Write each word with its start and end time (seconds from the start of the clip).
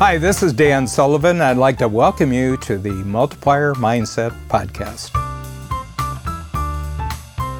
Hi, 0.00 0.16
this 0.16 0.42
is 0.42 0.54
Dan 0.54 0.86
Sullivan. 0.86 1.42
I'd 1.42 1.58
like 1.58 1.76
to 1.76 1.86
welcome 1.86 2.32
you 2.32 2.56
to 2.56 2.78
the 2.78 2.88
Multiplier 3.04 3.74
Mindset 3.74 4.30
Podcast. 4.48 5.10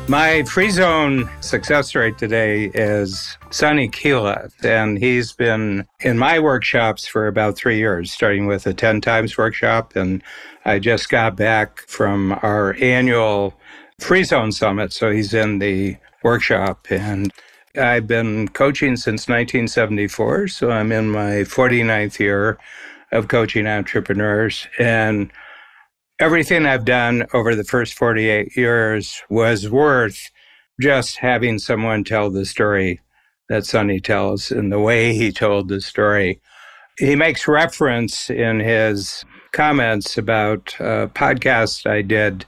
My 0.08 0.42
free 0.44 0.70
zone 0.70 1.28
success 1.42 1.94
rate 1.94 2.16
today 2.16 2.70
is 2.72 3.36
Sunny 3.50 3.90
Kaila, 3.90 4.50
and 4.64 4.96
he's 4.96 5.34
been 5.34 5.86
in 6.00 6.16
my 6.16 6.38
workshops 6.38 7.06
for 7.06 7.26
about 7.26 7.56
three 7.56 7.76
years, 7.76 8.10
starting 8.10 8.46
with 8.46 8.66
a 8.66 8.72
10 8.72 9.02
times 9.02 9.36
workshop. 9.36 9.94
And 9.94 10.22
I 10.64 10.78
just 10.78 11.10
got 11.10 11.36
back 11.36 11.80
from 11.88 12.32
our 12.40 12.74
annual 12.80 13.52
free 13.98 14.24
zone 14.24 14.52
summit. 14.52 14.94
So 14.94 15.10
he's 15.10 15.34
in 15.34 15.58
the 15.58 15.98
workshop 16.22 16.86
and 16.88 17.30
I've 17.76 18.08
been 18.08 18.48
coaching 18.48 18.96
since 18.96 19.28
1974, 19.28 20.48
so 20.48 20.70
I'm 20.72 20.90
in 20.90 21.10
my 21.10 21.44
49th 21.44 22.18
year 22.18 22.58
of 23.12 23.28
coaching 23.28 23.66
entrepreneurs. 23.68 24.66
And 24.78 25.30
everything 26.18 26.66
I've 26.66 26.84
done 26.84 27.26
over 27.32 27.54
the 27.54 27.64
first 27.64 27.94
48 27.94 28.56
years 28.56 29.22
was 29.30 29.70
worth 29.70 30.30
just 30.80 31.18
having 31.18 31.60
someone 31.60 32.02
tell 32.02 32.30
the 32.30 32.44
story 32.44 33.00
that 33.48 33.66
Sunny 33.66 34.00
tells 34.00 34.50
and 34.50 34.72
the 34.72 34.80
way 34.80 35.14
he 35.14 35.30
told 35.30 35.68
the 35.68 35.80
story. 35.80 36.40
He 36.98 37.14
makes 37.14 37.46
reference 37.46 38.30
in 38.30 38.58
his 38.58 39.24
comments 39.52 40.18
about 40.18 40.74
a 40.80 41.08
podcast 41.14 41.88
I 41.88 42.02
did, 42.02 42.46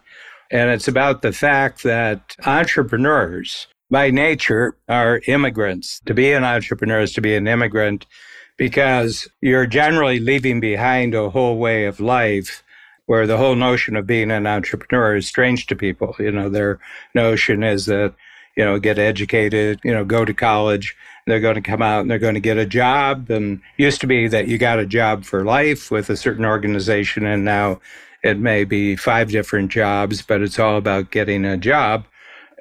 and 0.51 0.71
it's 0.71 0.89
about 0.89 1.23
the 1.23 1.33
fact 1.33 1.85
that 1.85 2.37
entrepreneurs 2.45 3.69
by 3.93 4.11
nature 4.11 4.75
are 4.89 5.21
immigrants. 5.27 6.01
To 6.07 6.15
be 6.15 6.33
an 6.33 6.45
entrepreneur 6.45 7.03
is 7.03 7.13
to 7.13 7.21
be 7.21 7.37
an 7.37 7.47
immigrant 7.47 8.07
because 8.57 9.29
you're 9.43 9.67
generally 9.67 10.19
leaving 10.19 10.61
behind 10.61 11.15
a 11.15 11.29
whole 11.29 11.59
way 11.59 11.85
of 11.85 12.01
life 12.01 12.65
where 13.05 13.27
the 13.27 13.37
whole 13.37 13.55
notion 13.55 13.95
of 13.95 14.07
being 14.07 14.31
an 14.31 14.47
entrepreneur 14.47 15.17
is 15.17 15.29
strange 15.29 15.67
to 15.67 15.77
people. 15.77 16.17
You 16.19 16.33
know, 16.33 16.49
their 16.49 16.81
notion 17.15 17.63
is 17.63 17.85
that, 17.87 18.15
you 18.57 18.65
know, 18.65 18.79
get 18.79 18.99
educated, 18.99 19.79
you 19.85 19.93
know, 19.93 20.07
go 20.07 20.25
to 20.25 20.33
college, 20.33 20.97
they're 21.27 21.41
going 21.41 21.57
to 21.57 21.61
come 21.61 21.83
out 21.83 22.01
and 22.01 22.11
they're 22.11 22.19
going 22.19 22.35
to 22.35 22.41
get 22.41 22.57
a 22.57 22.65
job. 22.65 23.31
And 23.31 23.61
used 23.77 24.01
to 24.01 24.07
be 24.07 24.27
that 24.27 24.49
you 24.49 24.57
got 24.57 24.79
a 24.79 24.87
job 24.87 25.25
for 25.25 25.45
life 25.45 25.91
with 25.91 26.09
a 26.09 26.17
certain 26.17 26.47
organization. 26.47 27.27
And 27.27 27.45
now 27.45 27.79
it 28.23 28.39
may 28.39 28.65
be 28.65 28.97
five 28.97 29.31
different 29.31 29.71
jobs, 29.71 30.23
but 30.23 30.41
it's 30.41 30.59
all 30.59 30.79
about 30.79 31.11
getting 31.11 31.45
a 31.45 31.59
job. 31.59 32.07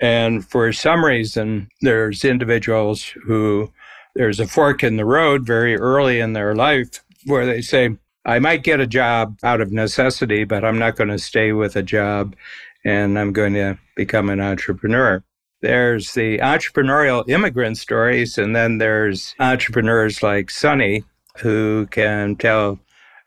And 0.01 0.43
for 0.43 0.73
some 0.73 1.05
reason, 1.05 1.69
there's 1.81 2.25
individuals 2.25 3.05
who 3.23 3.71
there's 4.15 4.39
a 4.39 4.47
fork 4.47 4.83
in 4.83 4.97
the 4.97 5.05
road 5.05 5.45
very 5.45 5.77
early 5.77 6.19
in 6.19 6.33
their 6.33 6.55
life 6.55 7.03
where 7.25 7.45
they 7.45 7.61
say, 7.61 7.95
I 8.25 8.39
might 8.39 8.63
get 8.63 8.79
a 8.79 8.87
job 8.87 9.37
out 9.43 9.61
of 9.61 9.71
necessity, 9.71 10.43
but 10.43 10.65
I'm 10.65 10.79
not 10.79 10.95
going 10.95 11.09
to 11.09 11.19
stay 11.19 11.53
with 11.53 11.75
a 11.75 11.83
job 11.83 12.35
and 12.83 13.17
I'm 13.17 13.31
going 13.31 13.53
to 13.53 13.77
become 13.95 14.29
an 14.29 14.41
entrepreneur. 14.41 15.23
There's 15.61 16.13
the 16.13 16.39
entrepreneurial 16.39 17.27
immigrant 17.29 17.77
stories, 17.77 18.39
and 18.39 18.55
then 18.55 18.79
there's 18.79 19.35
entrepreneurs 19.39 20.23
like 20.23 20.49
Sunny 20.49 21.03
who 21.37 21.85
can 21.91 22.35
tell 22.35 22.79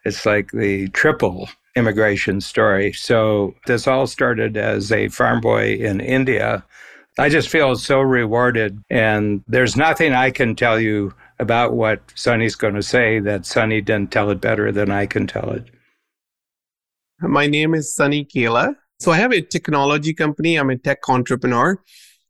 it's 0.05 0.27
like 0.27 0.51
the 0.51 0.89
triple 0.89 1.49
immigration 1.77 2.41
story. 2.41 2.93
So 2.93 3.55
this 3.67 3.87
all 3.87 4.07
started 4.07 4.57
as 4.57 4.93
a 4.93 5.09
farm 5.09 5.41
boy 5.41 5.75
in 5.75 6.01
India. 6.01 6.65
I 7.19 7.29
just 7.29 7.49
feel 7.49 7.77
so 7.77 8.01
rewarded. 8.01 8.83
And 8.91 9.43
there's 9.47 9.77
nothing 9.77 10.13
I 10.13 10.31
can 10.31 10.57
tell 10.57 10.81
you 10.81 11.15
about 11.39 11.75
what 11.75 12.01
Sunny's 12.15 12.55
going 12.55 12.75
to 12.75 12.83
say 12.83 13.19
that 13.21 13.47
Sunny 13.47 13.81
didn't 13.81 14.13
tell 14.13 14.31
it 14.31 14.41
better 14.41 14.73
than 14.73 14.91
I 14.91 15.07
can 15.07 15.27
tell 15.27 15.51
it. 15.51 15.67
My 17.21 17.47
name 17.47 17.75
is 17.75 17.95
Sunny 17.95 18.25
Kaila. 18.25 18.77
So 19.01 19.13
I 19.13 19.17
have 19.17 19.33
a 19.33 19.41
technology 19.41 20.15
company. 20.15 20.57
I'm 20.57 20.71
a 20.71 20.77
tech 20.77 21.09
entrepreneur 21.09 21.81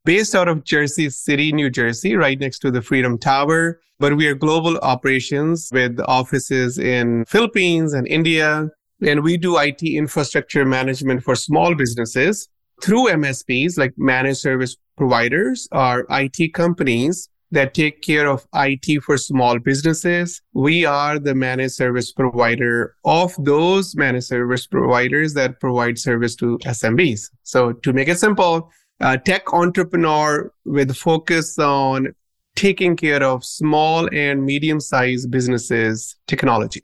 based 0.04 0.34
out 0.34 0.48
of 0.48 0.64
Jersey 0.64 1.08
City, 1.10 1.52
New 1.52 1.70
Jersey, 1.70 2.16
right 2.16 2.38
next 2.38 2.58
to 2.60 2.70
the 2.70 2.82
Freedom 2.82 3.18
Tower. 3.18 3.80
But 3.98 4.16
we 4.16 4.26
are 4.26 4.34
global 4.34 4.76
operations 4.78 5.70
with 5.72 6.00
offices 6.06 6.78
in 6.78 7.24
Philippines 7.26 7.94
and 7.94 8.06
India, 8.08 8.70
and 9.00 9.22
we 9.22 9.36
do 9.36 9.58
IT 9.58 9.82
infrastructure 9.82 10.64
management 10.64 11.22
for 11.22 11.34
small 11.34 11.74
businesses 11.74 12.48
through 12.82 13.08
MSPs, 13.08 13.78
like 13.78 13.92
managed 13.96 14.38
service 14.38 14.76
providers 14.96 15.68
or 15.72 16.06
IT 16.10 16.54
companies 16.54 17.28
that 17.50 17.72
take 17.72 18.02
care 18.02 18.28
of 18.28 18.46
IT 18.54 19.02
for 19.02 19.16
small 19.16 19.58
businesses. 19.58 20.42
We 20.52 20.84
are 20.84 21.18
the 21.18 21.34
managed 21.34 21.74
service 21.74 22.12
provider 22.12 22.96
of 23.04 23.32
those 23.38 23.94
managed 23.94 24.26
service 24.26 24.66
providers 24.66 25.34
that 25.34 25.60
provide 25.60 25.98
service 25.98 26.34
to 26.36 26.58
SMBs. 26.64 27.30
So 27.42 27.72
to 27.72 27.92
make 27.92 28.08
it 28.08 28.18
simple, 28.18 28.70
a 29.00 29.18
tech 29.18 29.52
entrepreneur 29.52 30.52
with 30.64 30.96
focus 30.96 31.58
on 31.58 32.14
taking 32.56 32.96
care 32.96 33.22
of 33.22 33.44
small 33.44 34.08
and 34.12 34.44
medium 34.44 34.80
sized 34.80 35.30
businesses 35.30 36.16
technology. 36.26 36.82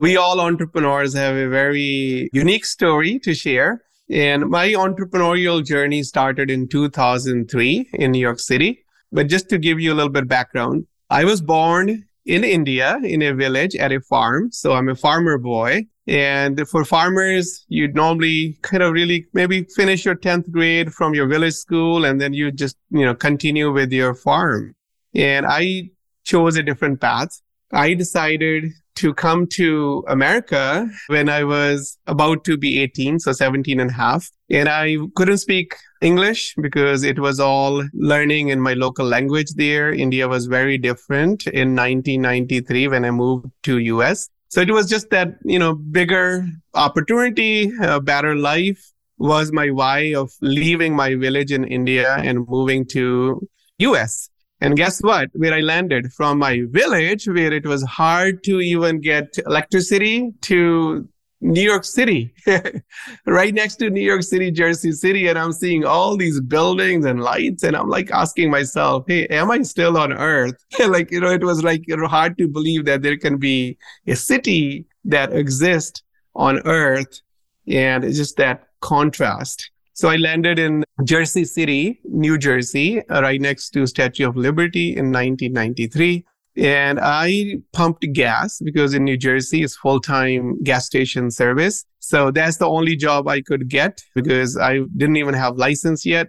We 0.00 0.16
all 0.16 0.40
entrepreneurs 0.40 1.14
have 1.14 1.36
a 1.36 1.48
very 1.48 2.28
unique 2.32 2.64
story 2.64 3.18
to 3.20 3.34
share. 3.34 3.82
And 4.10 4.50
my 4.50 4.68
entrepreneurial 4.70 5.64
journey 5.64 6.02
started 6.02 6.50
in 6.50 6.68
2003 6.68 7.90
in 7.94 8.10
New 8.10 8.18
York 8.18 8.40
City. 8.40 8.84
But 9.12 9.28
just 9.28 9.48
to 9.50 9.58
give 9.58 9.80
you 9.80 9.92
a 9.92 9.94
little 9.94 10.10
bit 10.10 10.28
background, 10.28 10.86
I 11.10 11.24
was 11.24 11.40
born 11.40 12.04
in 12.26 12.42
India 12.42 12.98
in 13.02 13.22
a 13.22 13.32
village 13.32 13.76
at 13.76 13.92
a 13.92 14.00
farm. 14.00 14.50
So 14.50 14.72
I'm 14.72 14.88
a 14.88 14.94
farmer 14.96 15.38
boy. 15.38 15.86
And 16.06 16.68
for 16.68 16.84
farmers, 16.84 17.64
you'd 17.68 17.94
normally 17.94 18.58
kind 18.62 18.82
of 18.82 18.92
really 18.92 19.26
maybe 19.32 19.64
finish 19.64 20.04
your 20.04 20.16
10th 20.16 20.50
grade 20.50 20.92
from 20.92 21.14
your 21.14 21.26
village 21.26 21.54
school 21.54 22.04
and 22.04 22.20
then 22.20 22.34
you 22.34 22.50
just, 22.50 22.76
you 22.90 23.06
know, 23.06 23.14
continue 23.14 23.72
with 23.72 23.90
your 23.92 24.14
farm. 24.14 24.74
And 25.14 25.46
I 25.48 25.90
chose 26.24 26.56
a 26.56 26.62
different 26.62 27.00
path. 27.00 27.40
I 27.72 27.94
decided 27.94 28.72
to 28.96 29.12
come 29.14 29.46
to 29.46 30.04
America 30.08 30.88
when 31.08 31.28
I 31.28 31.44
was 31.44 31.98
about 32.06 32.44
to 32.44 32.56
be 32.56 32.80
18, 32.80 33.18
so 33.18 33.32
17 33.32 33.80
and 33.80 33.90
a 33.90 33.92
half. 33.92 34.30
And 34.50 34.68
I 34.68 34.96
couldn't 35.16 35.38
speak 35.38 35.74
English 36.00 36.54
because 36.60 37.02
it 37.02 37.18
was 37.18 37.40
all 37.40 37.82
learning 37.92 38.48
in 38.48 38.60
my 38.60 38.74
local 38.74 39.06
language 39.06 39.54
there. 39.56 39.92
India 39.92 40.28
was 40.28 40.46
very 40.46 40.78
different 40.78 41.46
in 41.46 41.74
1993 41.74 42.88
when 42.88 43.04
I 43.04 43.10
moved 43.10 43.46
to 43.64 43.78
US. 43.78 44.28
So 44.48 44.60
it 44.60 44.70
was 44.70 44.88
just 44.88 45.10
that, 45.10 45.34
you 45.44 45.58
know, 45.58 45.74
bigger 45.74 46.46
opportunity, 46.74 47.72
a 47.82 48.00
better 48.00 48.36
life 48.36 48.92
was 49.18 49.52
my 49.52 49.70
why 49.70 50.14
of 50.14 50.32
leaving 50.40 50.94
my 50.94 51.14
village 51.14 51.52
in 51.52 51.64
India 51.64 52.16
and 52.18 52.46
moving 52.48 52.84
to 52.86 53.40
US. 53.78 54.28
And 54.64 54.76
guess 54.76 55.00
what? 55.00 55.30
Where 55.34 55.52
I 55.52 55.60
landed 55.60 56.12
from 56.12 56.38
my 56.38 56.62
village, 56.70 57.26
where 57.26 57.52
it 57.52 57.66
was 57.66 57.82
hard 57.82 58.42
to 58.44 58.60
even 58.60 59.00
get 59.00 59.36
electricity 59.46 60.32
to 60.42 61.08
New 61.40 61.60
York 61.60 61.84
City, 61.84 62.32
right 63.26 63.52
next 63.52 63.76
to 63.76 63.90
New 63.90 64.00
York 64.00 64.22
City, 64.22 64.50
Jersey 64.50 64.92
City. 64.92 65.28
And 65.28 65.38
I'm 65.38 65.52
seeing 65.52 65.84
all 65.84 66.16
these 66.16 66.40
buildings 66.40 67.04
and 67.04 67.20
lights. 67.20 67.62
And 67.62 67.76
I'm 67.76 67.90
like 67.90 68.10
asking 68.10 68.50
myself, 68.50 69.04
hey, 69.06 69.26
am 69.26 69.50
I 69.50 69.60
still 69.62 69.98
on 69.98 70.14
earth? 70.14 70.56
like, 70.78 71.10
you 71.10 71.20
know, 71.20 71.30
it 71.30 71.44
was 71.44 71.62
like 71.62 71.84
hard 71.88 72.38
to 72.38 72.48
believe 72.48 72.86
that 72.86 73.02
there 73.02 73.18
can 73.18 73.36
be 73.36 73.76
a 74.06 74.16
city 74.16 74.86
that 75.04 75.34
exists 75.34 76.02
on 76.34 76.60
earth. 76.64 77.20
And 77.68 78.04
it's 78.04 78.16
just 78.16 78.38
that 78.38 78.68
contrast. 78.80 79.70
So 79.96 80.08
I 80.08 80.16
landed 80.16 80.58
in 80.58 80.84
Jersey 81.04 81.44
City, 81.44 82.00
New 82.04 82.36
Jersey, 82.36 83.00
uh, 83.08 83.22
right 83.22 83.40
next 83.40 83.70
to 83.70 83.86
Statue 83.86 84.28
of 84.28 84.36
Liberty 84.36 84.88
in 84.88 85.12
1993. 85.12 86.24
And 86.56 86.98
I 87.00 87.58
pumped 87.72 88.04
gas 88.12 88.60
because 88.60 88.92
in 88.92 89.04
New 89.04 89.16
Jersey 89.16 89.62
it's 89.62 89.76
full-time 89.76 90.60
gas 90.64 90.86
station 90.86 91.30
service. 91.30 91.84
So 92.00 92.32
that's 92.32 92.56
the 92.56 92.66
only 92.66 92.96
job 92.96 93.28
I 93.28 93.40
could 93.40 93.68
get 93.68 94.02
because 94.16 94.58
I 94.58 94.80
didn't 94.96 95.16
even 95.16 95.34
have 95.34 95.56
license 95.56 96.04
yet. 96.04 96.26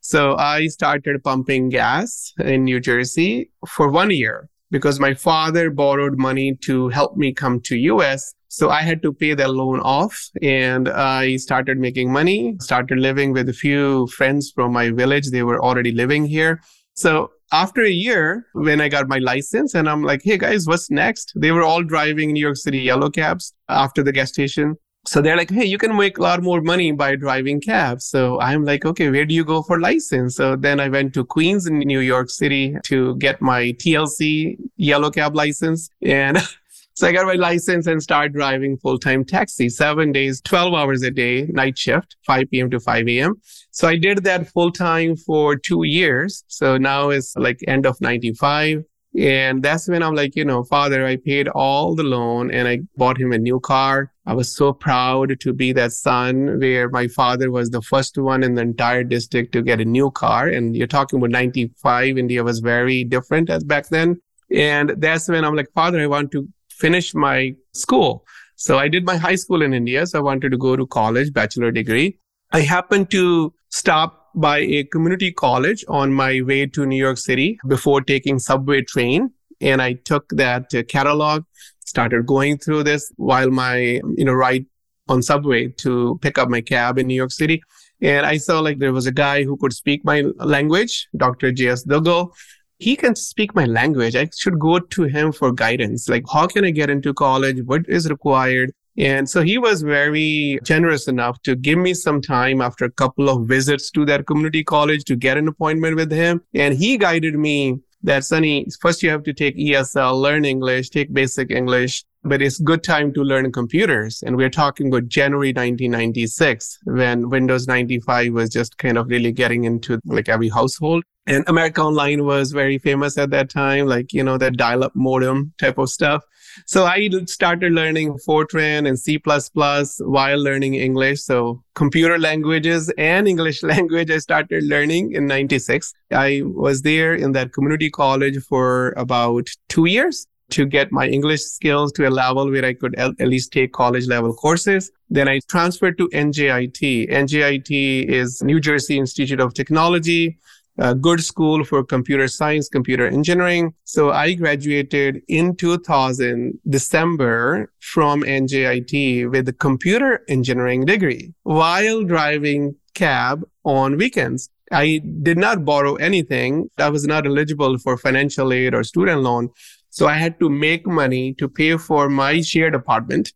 So 0.00 0.36
I 0.36 0.68
started 0.68 1.22
pumping 1.24 1.68
gas 1.68 2.32
in 2.38 2.64
New 2.64 2.78
Jersey 2.78 3.50
for 3.66 3.90
one 3.90 4.10
year 4.10 4.48
because 4.70 5.00
my 5.00 5.14
father 5.14 5.68
borrowed 5.68 6.16
money 6.16 6.54
to 6.62 6.88
help 6.90 7.16
me 7.16 7.32
come 7.32 7.60
to 7.62 7.76
US 7.76 8.34
so 8.50 8.68
I 8.68 8.82
had 8.82 9.00
to 9.02 9.12
pay 9.12 9.34
that 9.34 9.50
loan 9.50 9.78
off 9.78 10.28
and 10.42 10.88
I 10.88 11.36
started 11.36 11.78
making 11.78 12.12
money, 12.12 12.56
started 12.58 12.98
living 12.98 13.32
with 13.32 13.48
a 13.48 13.52
few 13.52 14.08
friends 14.08 14.50
from 14.52 14.72
my 14.72 14.90
village. 14.90 15.30
They 15.30 15.44
were 15.44 15.62
already 15.62 15.92
living 15.92 16.26
here. 16.26 16.60
So 16.94 17.30
after 17.52 17.84
a 17.84 17.90
year, 17.90 18.46
when 18.54 18.80
I 18.80 18.88
got 18.88 19.06
my 19.06 19.18
license 19.18 19.74
and 19.74 19.88
I'm 19.88 20.02
like, 20.02 20.22
hey 20.24 20.36
guys, 20.36 20.66
what's 20.66 20.90
next? 20.90 21.32
They 21.36 21.52
were 21.52 21.62
all 21.62 21.84
driving 21.84 22.32
New 22.32 22.40
York 22.40 22.56
City 22.56 22.80
yellow 22.80 23.08
cabs 23.08 23.54
after 23.68 24.02
the 24.02 24.10
gas 24.10 24.30
station. 24.30 24.76
So 25.06 25.22
they're 25.22 25.36
like, 25.36 25.50
hey, 25.50 25.64
you 25.64 25.78
can 25.78 25.96
make 25.96 26.18
a 26.18 26.22
lot 26.22 26.42
more 26.42 26.60
money 26.60 26.90
by 26.90 27.14
driving 27.14 27.60
cabs. 27.60 28.06
So 28.06 28.40
I'm 28.40 28.64
like, 28.64 28.84
okay, 28.84 29.10
where 29.10 29.24
do 29.24 29.32
you 29.32 29.44
go 29.44 29.62
for 29.62 29.80
license? 29.80 30.34
So 30.34 30.56
then 30.56 30.80
I 30.80 30.88
went 30.88 31.14
to 31.14 31.24
Queens 31.24 31.66
in 31.66 31.78
New 31.78 32.00
York 32.00 32.30
City 32.30 32.76
to 32.84 33.14
get 33.16 33.40
my 33.40 33.72
TLC 33.78 34.58
yellow 34.76 35.10
cab 35.10 35.36
license. 35.36 35.88
And 36.02 36.36
So 37.00 37.08
I 37.08 37.12
got 37.12 37.24
my 37.24 37.32
license 37.32 37.86
and 37.86 38.02
started 38.02 38.34
driving 38.34 38.76
full-time 38.76 39.24
taxi, 39.24 39.70
seven 39.70 40.12
days, 40.12 40.42
12 40.42 40.74
hours 40.74 41.02
a 41.02 41.10
day, 41.10 41.46
night 41.46 41.78
shift, 41.78 42.16
5 42.26 42.50
p.m. 42.50 42.68
to 42.68 42.78
5 42.78 43.08
a.m. 43.08 43.40
So 43.70 43.88
I 43.88 43.96
did 43.96 44.22
that 44.24 44.48
full-time 44.48 45.16
for 45.16 45.56
two 45.56 45.84
years. 45.84 46.44
So 46.48 46.76
now 46.76 47.08
it's 47.08 47.34
like 47.36 47.58
end 47.66 47.86
of 47.86 47.98
95. 48.02 48.84
And 49.18 49.62
that's 49.62 49.88
when 49.88 50.02
I'm 50.02 50.14
like, 50.14 50.36
you 50.36 50.44
know, 50.44 50.62
father, 50.62 51.06
I 51.06 51.16
paid 51.16 51.48
all 51.48 51.94
the 51.94 52.02
loan 52.02 52.50
and 52.50 52.68
I 52.68 52.80
bought 52.98 53.18
him 53.18 53.32
a 53.32 53.38
new 53.38 53.60
car. 53.60 54.12
I 54.26 54.34
was 54.34 54.54
so 54.54 54.74
proud 54.74 55.40
to 55.40 55.52
be 55.54 55.72
that 55.72 55.92
son 55.92 56.60
where 56.60 56.90
my 56.90 57.08
father 57.08 57.50
was 57.50 57.70
the 57.70 57.80
first 57.80 58.18
one 58.18 58.42
in 58.42 58.56
the 58.56 58.60
entire 58.60 59.04
district 59.04 59.52
to 59.52 59.62
get 59.62 59.80
a 59.80 59.86
new 59.86 60.10
car. 60.10 60.48
And 60.48 60.76
you're 60.76 60.86
talking 60.86 61.18
about 61.18 61.30
95. 61.30 62.18
India 62.18 62.44
was 62.44 62.58
very 62.58 63.04
different 63.04 63.48
as 63.48 63.64
back 63.64 63.88
then. 63.88 64.20
And 64.54 64.90
that's 64.98 65.28
when 65.28 65.46
I'm 65.46 65.54
like, 65.54 65.72
father, 65.72 65.98
I 66.00 66.06
want 66.06 66.30
to 66.32 66.46
finish 66.80 67.14
my 67.14 67.54
school. 67.72 68.24
So 68.56 68.78
I 68.78 68.88
did 68.88 69.04
my 69.04 69.16
high 69.16 69.36
school 69.36 69.62
in 69.62 69.72
India. 69.72 70.06
So 70.06 70.18
I 70.18 70.22
wanted 70.22 70.50
to 70.50 70.58
go 70.58 70.76
to 70.76 70.86
college, 70.86 71.32
bachelor 71.32 71.70
degree. 71.70 72.18
I 72.52 72.60
happened 72.60 73.10
to 73.12 73.52
stop 73.70 74.30
by 74.34 74.58
a 74.58 74.84
community 74.84 75.32
college 75.32 75.84
on 75.88 76.12
my 76.12 76.40
way 76.42 76.66
to 76.66 76.86
New 76.86 76.96
York 76.96 77.18
City 77.18 77.58
before 77.66 78.00
taking 78.00 78.38
subway 78.38 78.82
train. 78.82 79.30
And 79.60 79.82
I 79.82 79.94
took 79.94 80.28
that 80.30 80.74
uh, 80.74 80.82
catalog, 80.84 81.44
started 81.84 82.26
going 82.26 82.58
through 82.58 82.84
this 82.84 83.12
while 83.16 83.50
my, 83.50 84.00
you 84.16 84.24
know, 84.24 84.32
ride 84.32 84.66
on 85.08 85.22
subway 85.22 85.68
to 85.68 86.18
pick 86.22 86.38
up 86.38 86.48
my 86.48 86.60
cab 86.60 86.98
in 86.98 87.06
New 87.06 87.14
York 87.14 87.32
City. 87.32 87.62
And 88.00 88.24
I 88.24 88.38
saw 88.38 88.60
like 88.60 88.78
there 88.78 88.92
was 88.92 89.06
a 89.06 89.12
guy 89.12 89.44
who 89.44 89.56
could 89.56 89.72
speak 89.72 90.04
my 90.04 90.22
language, 90.36 91.08
Dr. 91.16 91.52
J.S. 91.52 91.84
Dugal. 91.84 92.32
He 92.80 92.96
can 92.96 93.14
speak 93.14 93.54
my 93.54 93.66
language. 93.66 94.16
I 94.16 94.28
should 94.36 94.58
go 94.58 94.78
to 94.78 95.02
him 95.02 95.32
for 95.32 95.52
guidance. 95.52 96.08
Like, 96.08 96.24
how 96.32 96.46
can 96.46 96.64
I 96.64 96.70
get 96.70 96.88
into 96.88 97.12
college? 97.12 97.58
What 97.64 97.82
is 97.88 98.08
required? 98.08 98.72
And 98.96 99.28
so 99.28 99.42
he 99.42 99.58
was 99.58 99.82
very 99.82 100.58
generous 100.64 101.06
enough 101.06 101.40
to 101.42 101.54
give 101.54 101.78
me 101.78 101.92
some 101.94 102.20
time 102.20 102.60
after 102.60 102.86
a 102.86 102.90
couple 102.90 103.28
of 103.28 103.46
visits 103.46 103.90
to 103.92 104.04
that 104.06 104.26
community 104.26 104.64
college 104.64 105.04
to 105.04 105.16
get 105.16 105.36
an 105.36 105.46
appointment 105.46 105.96
with 105.96 106.10
him. 106.10 106.42
And 106.54 106.74
he 106.74 106.96
guided 106.96 107.34
me 107.34 107.80
that 108.02 108.24
Sunny, 108.24 108.66
first 108.80 109.02
you 109.02 109.10
have 109.10 109.24
to 109.24 109.34
take 109.34 109.56
ESL, 109.56 110.20
learn 110.20 110.44
English, 110.44 110.88
take 110.88 111.12
basic 111.12 111.50
English, 111.50 112.04
but 112.22 112.42
it's 112.42 112.58
good 112.58 112.82
time 112.82 113.12
to 113.14 113.22
learn 113.22 113.50
computers. 113.52 114.22
And 114.22 114.36
we're 114.36 114.50
talking 114.50 114.88
about 114.88 115.08
January 115.08 115.50
1996 115.50 116.78
when 116.84 117.30
Windows 117.30 117.66
95 117.66 118.32
was 118.32 118.50
just 118.50 118.78
kind 118.78 118.98
of 118.98 119.08
really 119.08 119.32
getting 119.32 119.64
into 119.64 120.00
like 120.04 120.28
every 120.28 120.48
household. 120.48 121.04
And 121.26 121.44
America 121.48 121.82
Online 121.82 122.24
was 122.24 122.50
very 122.52 122.78
famous 122.78 123.16
at 123.16 123.30
that 123.30 123.50
time, 123.50 123.86
like, 123.86 124.12
you 124.12 124.24
know, 124.24 124.36
that 124.38 124.56
dial 124.56 124.82
up 124.82 124.96
modem 124.96 125.52
type 125.58 125.78
of 125.78 125.88
stuff. 125.90 126.24
So 126.66 126.84
I 126.84 127.08
started 127.26 127.72
learning 127.72 128.18
Fortran 128.26 128.88
and 128.88 128.98
C++ 128.98 129.20
while 129.24 130.42
learning 130.42 130.74
English. 130.74 131.22
So 131.22 131.62
computer 131.74 132.18
languages 132.18 132.92
and 132.98 133.28
English 133.28 133.62
language 133.74 134.10
I 134.10 134.18
started 134.18 134.64
learning 134.64 135.12
in 135.12 135.26
96. 135.26 135.92
I 136.10 136.42
was 136.44 136.82
there 136.82 137.14
in 137.14 137.32
that 137.32 137.52
community 137.52 137.90
college 137.90 138.42
for 138.42 138.92
about 138.96 139.48
two 139.68 139.86
years 139.86 140.26
to 140.50 140.66
get 140.66 140.92
my 140.92 141.06
English 141.08 141.42
skills 141.42 141.92
to 141.92 142.08
a 142.08 142.10
level 142.10 142.50
where 142.50 142.64
I 142.64 142.74
could 142.74 142.94
at 142.96 143.18
least 143.18 143.52
take 143.52 143.72
college 143.72 144.06
level 144.06 144.32
courses. 144.32 144.90
Then 145.08 145.28
I 145.28 145.40
transferred 145.48 145.98
to 145.98 146.08
NJIT. 146.08 147.10
NJIT 147.10 148.04
is 148.08 148.42
New 148.42 148.60
Jersey 148.60 148.98
Institute 148.98 149.40
of 149.40 149.54
Technology 149.54 150.38
a 150.80 150.94
good 150.94 151.22
school 151.22 151.62
for 151.62 151.84
computer 151.84 152.26
science, 152.26 152.68
computer 152.68 153.06
engineering. 153.06 153.74
So 153.84 154.10
I 154.12 154.32
graduated 154.32 155.22
in 155.28 155.54
2000, 155.56 156.58
December 156.68 157.70
from 157.80 158.22
NJIT 158.22 159.30
with 159.30 159.48
a 159.48 159.52
computer 159.52 160.24
engineering 160.28 160.86
degree 160.86 161.34
while 161.42 162.02
driving 162.04 162.74
cab 162.94 163.44
on 163.64 163.98
weekends. 163.98 164.48
I 164.72 165.02
did 165.22 165.36
not 165.36 165.64
borrow 165.64 165.96
anything. 165.96 166.70
I 166.78 166.88
was 166.88 167.04
not 167.04 167.26
eligible 167.26 167.76
for 167.78 167.98
financial 167.98 168.52
aid 168.52 168.72
or 168.72 168.84
student 168.84 169.22
loan. 169.22 169.50
So 169.90 170.06
I 170.06 170.14
had 170.14 170.38
to 170.40 170.48
make 170.48 170.86
money 170.86 171.34
to 171.34 171.48
pay 171.48 171.76
for 171.76 172.08
my 172.08 172.40
shared 172.40 172.74
apartment 172.74 173.32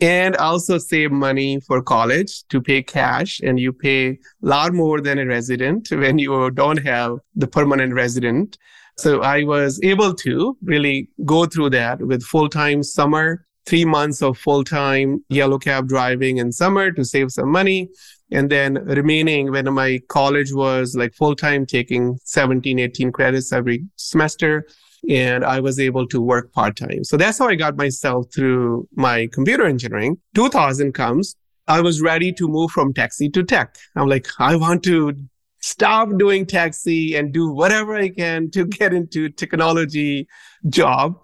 and 0.00 0.36
also 0.36 0.78
save 0.78 1.10
money 1.10 1.60
for 1.60 1.82
college 1.82 2.44
to 2.48 2.60
pay 2.60 2.82
cash. 2.82 3.40
And 3.40 3.60
you 3.60 3.72
pay 3.72 4.08
a 4.10 4.18
lot 4.40 4.72
more 4.72 5.00
than 5.00 5.18
a 5.18 5.26
resident 5.26 5.88
when 5.90 6.18
you 6.18 6.50
don't 6.52 6.78
have 6.78 7.18
the 7.34 7.46
permanent 7.46 7.92
resident. 7.94 8.56
So 8.96 9.22
i 9.22 9.44
was 9.44 9.80
able 9.82 10.14
to 10.14 10.56
really 10.62 11.08
go 11.24 11.46
through 11.46 11.70
that 11.70 12.00
with 12.00 12.22
full-time 12.22 12.82
summer 12.82 13.46
three 13.66 13.84
months 13.84 14.20
of 14.22 14.36
full-time 14.36 15.24
yellow 15.28 15.58
cab 15.58 15.88
driving 15.88 16.38
in 16.38 16.52
summer 16.52 16.90
to 16.92 17.04
save 17.04 17.30
some 17.30 17.50
money. 17.50 17.88
And 18.32 18.50
then 18.50 18.74
remaining 18.84 19.50
when 19.50 19.72
my 19.72 20.00
college 20.08 20.52
was 20.52 20.94
like 20.94 21.14
full-time 21.14 21.66
taking 21.66 22.18
17 22.24 22.78
18 22.78 23.12
credits 23.12 23.52
every 23.52 23.84
semester 23.96 24.66
and 25.08 25.44
I 25.44 25.60
was 25.60 25.78
able 25.78 26.06
to 26.08 26.20
work 26.20 26.52
part 26.52 26.76
time. 26.76 27.04
So 27.04 27.16
that's 27.16 27.38
how 27.38 27.48
I 27.48 27.54
got 27.54 27.76
myself 27.76 28.26
through 28.34 28.88
my 28.94 29.28
computer 29.32 29.64
engineering. 29.64 30.18
2000 30.34 30.92
comes. 30.92 31.36
I 31.68 31.80
was 31.80 32.00
ready 32.00 32.32
to 32.32 32.48
move 32.48 32.70
from 32.72 32.92
taxi 32.92 33.28
to 33.30 33.44
tech. 33.44 33.76
I'm 33.96 34.08
like, 34.08 34.26
I 34.38 34.56
want 34.56 34.82
to 34.84 35.14
stop 35.60 36.08
doing 36.18 36.46
taxi 36.46 37.14
and 37.14 37.32
do 37.32 37.50
whatever 37.50 37.94
I 37.94 38.08
can 38.08 38.50
to 38.52 38.66
get 38.66 38.92
into 38.92 39.28
technology 39.28 40.26
job. 40.68 41.16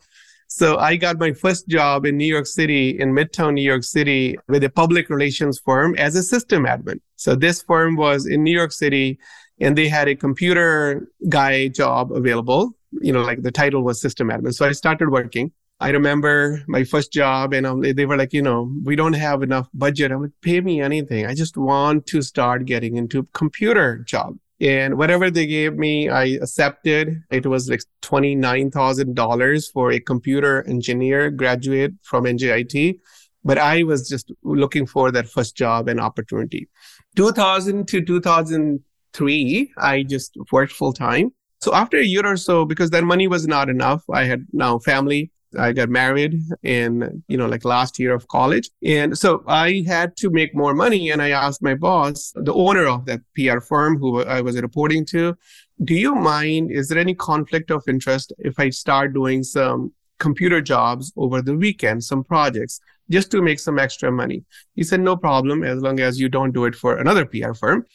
So 0.48 0.78
I 0.78 0.96
got 0.96 1.18
my 1.18 1.32
first 1.32 1.68
job 1.68 2.06
in 2.06 2.16
New 2.16 2.32
York 2.32 2.46
City, 2.46 2.98
in 2.98 3.12
Midtown 3.12 3.54
New 3.54 3.62
York 3.62 3.82
City, 3.82 4.38
with 4.48 4.62
a 4.64 4.70
public 4.70 5.10
relations 5.10 5.58
firm 5.58 5.94
as 5.96 6.14
a 6.14 6.22
system 6.22 6.64
admin. 6.64 7.00
So 7.16 7.34
this 7.34 7.62
firm 7.62 7.96
was 7.96 8.26
in 8.26 8.44
New 8.44 8.56
York 8.56 8.72
City 8.72 9.18
and 9.60 9.76
they 9.76 9.88
had 9.88 10.08
a 10.08 10.14
computer 10.14 11.08
guy 11.28 11.68
job 11.68 12.12
available 12.12 12.76
you 13.00 13.12
know, 13.12 13.22
like 13.22 13.42
the 13.42 13.52
title 13.52 13.82
was 13.82 14.00
system 14.00 14.28
admin. 14.28 14.54
So 14.54 14.66
I 14.66 14.72
started 14.72 15.10
working. 15.10 15.52
I 15.78 15.90
remember 15.90 16.62
my 16.68 16.84
first 16.84 17.12
job 17.12 17.52
and 17.52 17.66
um, 17.66 17.82
they 17.82 18.06
were 18.06 18.16
like, 18.16 18.32
you 18.32 18.40
know, 18.40 18.72
we 18.82 18.96
don't 18.96 19.12
have 19.12 19.42
enough 19.42 19.68
budget. 19.74 20.10
I'm 20.10 20.22
like, 20.22 20.30
pay 20.40 20.60
me 20.62 20.80
anything. 20.80 21.26
I 21.26 21.34
just 21.34 21.56
want 21.58 22.06
to 22.06 22.22
start 22.22 22.64
getting 22.64 22.96
into 22.96 23.28
computer 23.34 23.98
job. 23.98 24.38
And 24.58 24.96
whatever 24.96 25.30
they 25.30 25.46
gave 25.46 25.74
me, 25.74 26.08
I 26.08 26.38
accepted. 26.40 27.22
It 27.30 27.44
was 27.44 27.68
like 27.68 27.82
$29,000 28.00 29.72
for 29.72 29.92
a 29.92 30.00
computer 30.00 30.66
engineer 30.66 31.30
graduate 31.30 31.92
from 32.02 32.24
NJIT. 32.24 33.00
But 33.44 33.58
I 33.58 33.82
was 33.82 34.08
just 34.08 34.32
looking 34.42 34.86
for 34.86 35.12
that 35.12 35.28
first 35.28 35.56
job 35.56 35.88
and 35.88 36.00
opportunity. 36.00 36.68
2000 37.16 37.86
to 37.88 38.02
2003, 38.02 39.72
I 39.76 40.02
just 40.04 40.36
worked 40.50 40.72
full 40.72 40.94
time. 40.94 41.32
So 41.66 41.74
after 41.74 41.96
a 41.96 42.04
year 42.04 42.24
or 42.24 42.36
so, 42.36 42.64
because 42.64 42.90
that 42.90 43.02
money 43.02 43.26
was 43.26 43.48
not 43.48 43.68
enough, 43.68 44.04
I 44.08 44.22
had 44.22 44.46
now 44.52 44.78
family. 44.78 45.32
I 45.58 45.72
got 45.72 45.88
married 45.88 46.40
in, 46.62 47.24
you 47.26 47.36
know, 47.36 47.46
like 47.46 47.64
last 47.64 47.98
year 47.98 48.14
of 48.14 48.28
college. 48.28 48.70
And 48.84 49.18
so 49.18 49.42
I 49.48 49.82
had 49.84 50.16
to 50.18 50.30
make 50.30 50.54
more 50.54 50.74
money. 50.74 51.10
And 51.10 51.20
I 51.20 51.30
asked 51.30 51.64
my 51.64 51.74
boss, 51.74 52.32
the 52.36 52.54
owner 52.54 52.86
of 52.86 53.04
that 53.06 53.22
PR 53.34 53.58
firm 53.58 53.98
who 53.98 54.22
I 54.22 54.42
was 54.42 54.62
reporting 54.62 55.04
to, 55.06 55.36
do 55.82 55.94
you 55.94 56.14
mind? 56.14 56.70
Is 56.70 56.88
there 56.88 57.00
any 57.00 57.14
conflict 57.14 57.72
of 57.72 57.82
interest 57.88 58.32
if 58.38 58.60
I 58.60 58.70
start 58.70 59.12
doing 59.12 59.42
some 59.42 59.92
computer 60.20 60.60
jobs 60.60 61.12
over 61.16 61.42
the 61.42 61.56
weekend, 61.56 62.04
some 62.04 62.22
projects, 62.22 62.80
just 63.10 63.32
to 63.32 63.42
make 63.42 63.58
some 63.58 63.80
extra 63.80 64.12
money? 64.12 64.44
He 64.76 64.84
said, 64.84 65.00
no 65.00 65.16
problem, 65.16 65.64
as 65.64 65.82
long 65.82 65.98
as 65.98 66.20
you 66.20 66.28
don't 66.28 66.52
do 66.52 66.64
it 66.66 66.76
for 66.76 66.98
another 66.98 67.26
PR 67.26 67.54
firm. 67.54 67.86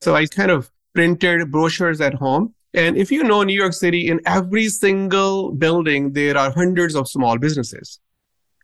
So 0.00 0.16
I 0.16 0.26
kind 0.26 0.50
of 0.50 0.68
printed 0.96 1.52
brochures 1.52 2.00
at 2.00 2.14
home 2.14 2.54
and 2.74 2.96
if 2.96 3.10
you 3.10 3.24
know 3.24 3.42
New 3.42 3.58
York 3.58 3.72
City, 3.72 4.08
in 4.08 4.20
every 4.26 4.68
single 4.68 5.52
building, 5.52 6.12
there 6.12 6.36
are 6.36 6.50
hundreds 6.50 6.94
of 6.94 7.08
small 7.08 7.38
businesses. 7.38 7.98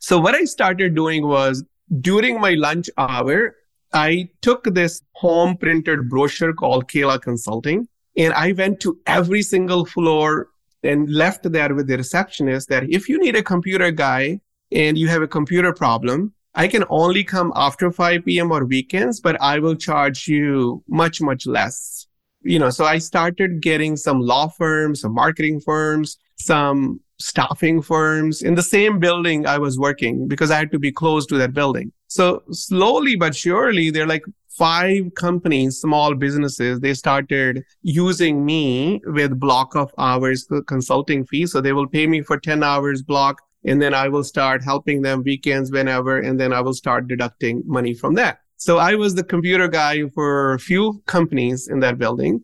So 0.00 0.20
what 0.20 0.34
I 0.34 0.44
started 0.44 0.94
doing 0.94 1.26
was 1.26 1.64
during 2.00 2.40
my 2.40 2.54
lunch 2.54 2.88
hour, 2.96 3.56
I 3.92 4.28
took 4.42 4.64
this 4.64 5.02
home 5.12 5.56
printed 5.56 6.08
brochure 6.08 6.52
called 6.52 6.88
Kaila 6.88 7.20
Consulting 7.20 7.88
and 8.16 8.32
I 8.34 8.52
went 8.52 8.80
to 8.80 8.98
every 9.06 9.42
single 9.42 9.84
floor 9.84 10.48
and 10.82 11.10
left 11.10 11.50
there 11.50 11.74
with 11.74 11.86
the 11.86 11.96
receptionist 11.96 12.68
that 12.68 12.88
if 12.88 13.08
you 13.08 13.18
need 13.18 13.36
a 13.36 13.42
computer 13.42 13.90
guy 13.90 14.40
and 14.70 14.96
you 14.96 15.08
have 15.08 15.22
a 15.22 15.28
computer 15.28 15.72
problem, 15.72 16.32
I 16.54 16.68
can 16.68 16.84
only 16.88 17.24
come 17.24 17.52
after 17.54 17.90
5 17.90 18.24
p.m. 18.24 18.50
or 18.50 18.64
weekends, 18.64 19.20
but 19.20 19.40
I 19.42 19.58
will 19.58 19.74
charge 19.74 20.26
you 20.26 20.82
much, 20.88 21.20
much 21.20 21.46
less 21.46 22.06
you 22.42 22.58
know, 22.58 22.70
so 22.70 22.84
I 22.84 22.98
started 22.98 23.60
getting 23.60 23.96
some 23.96 24.20
law 24.20 24.48
firms, 24.48 25.00
some 25.00 25.14
marketing 25.14 25.60
firms, 25.60 26.18
some 26.36 27.00
staffing 27.18 27.80
firms 27.80 28.42
in 28.42 28.54
the 28.54 28.62
same 28.62 28.98
building 28.98 29.46
I 29.46 29.58
was 29.58 29.78
working 29.78 30.28
because 30.28 30.50
I 30.50 30.58
had 30.58 30.70
to 30.72 30.78
be 30.78 30.92
close 30.92 31.26
to 31.26 31.38
that 31.38 31.54
building. 31.54 31.92
So 32.08 32.42
slowly 32.50 33.16
but 33.16 33.34
surely, 33.34 33.90
they're 33.90 34.06
like 34.06 34.24
five 34.56 35.14
companies, 35.14 35.78
small 35.78 36.14
businesses, 36.14 36.80
they 36.80 36.94
started 36.94 37.64
using 37.82 38.44
me 38.44 39.00
with 39.04 39.38
block 39.38 39.76
of 39.76 39.92
hours 39.98 40.48
consulting 40.66 41.26
fee. 41.26 41.46
So 41.46 41.60
they 41.60 41.72
will 41.72 41.86
pay 41.86 42.06
me 42.06 42.22
for 42.22 42.38
10 42.38 42.62
hours 42.62 43.02
block 43.02 43.42
And 43.64 43.82
then 43.82 43.94
I 43.94 44.08
will 44.08 44.22
start 44.22 44.62
helping 44.62 45.02
them 45.02 45.24
weekends 45.24 45.72
whenever. 45.72 46.18
And 46.18 46.38
then 46.38 46.52
I 46.52 46.60
will 46.60 46.74
start 46.74 47.08
deducting 47.08 47.62
money 47.66 47.94
from 47.94 48.14
that. 48.14 48.38
So 48.56 48.78
I 48.78 48.94
was 48.94 49.14
the 49.14 49.24
computer 49.24 49.68
guy 49.68 50.08
for 50.08 50.54
a 50.54 50.58
few 50.58 51.02
companies 51.06 51.68
in 51.68 51.80
that 51.80 51.98
building. 51.98 52.42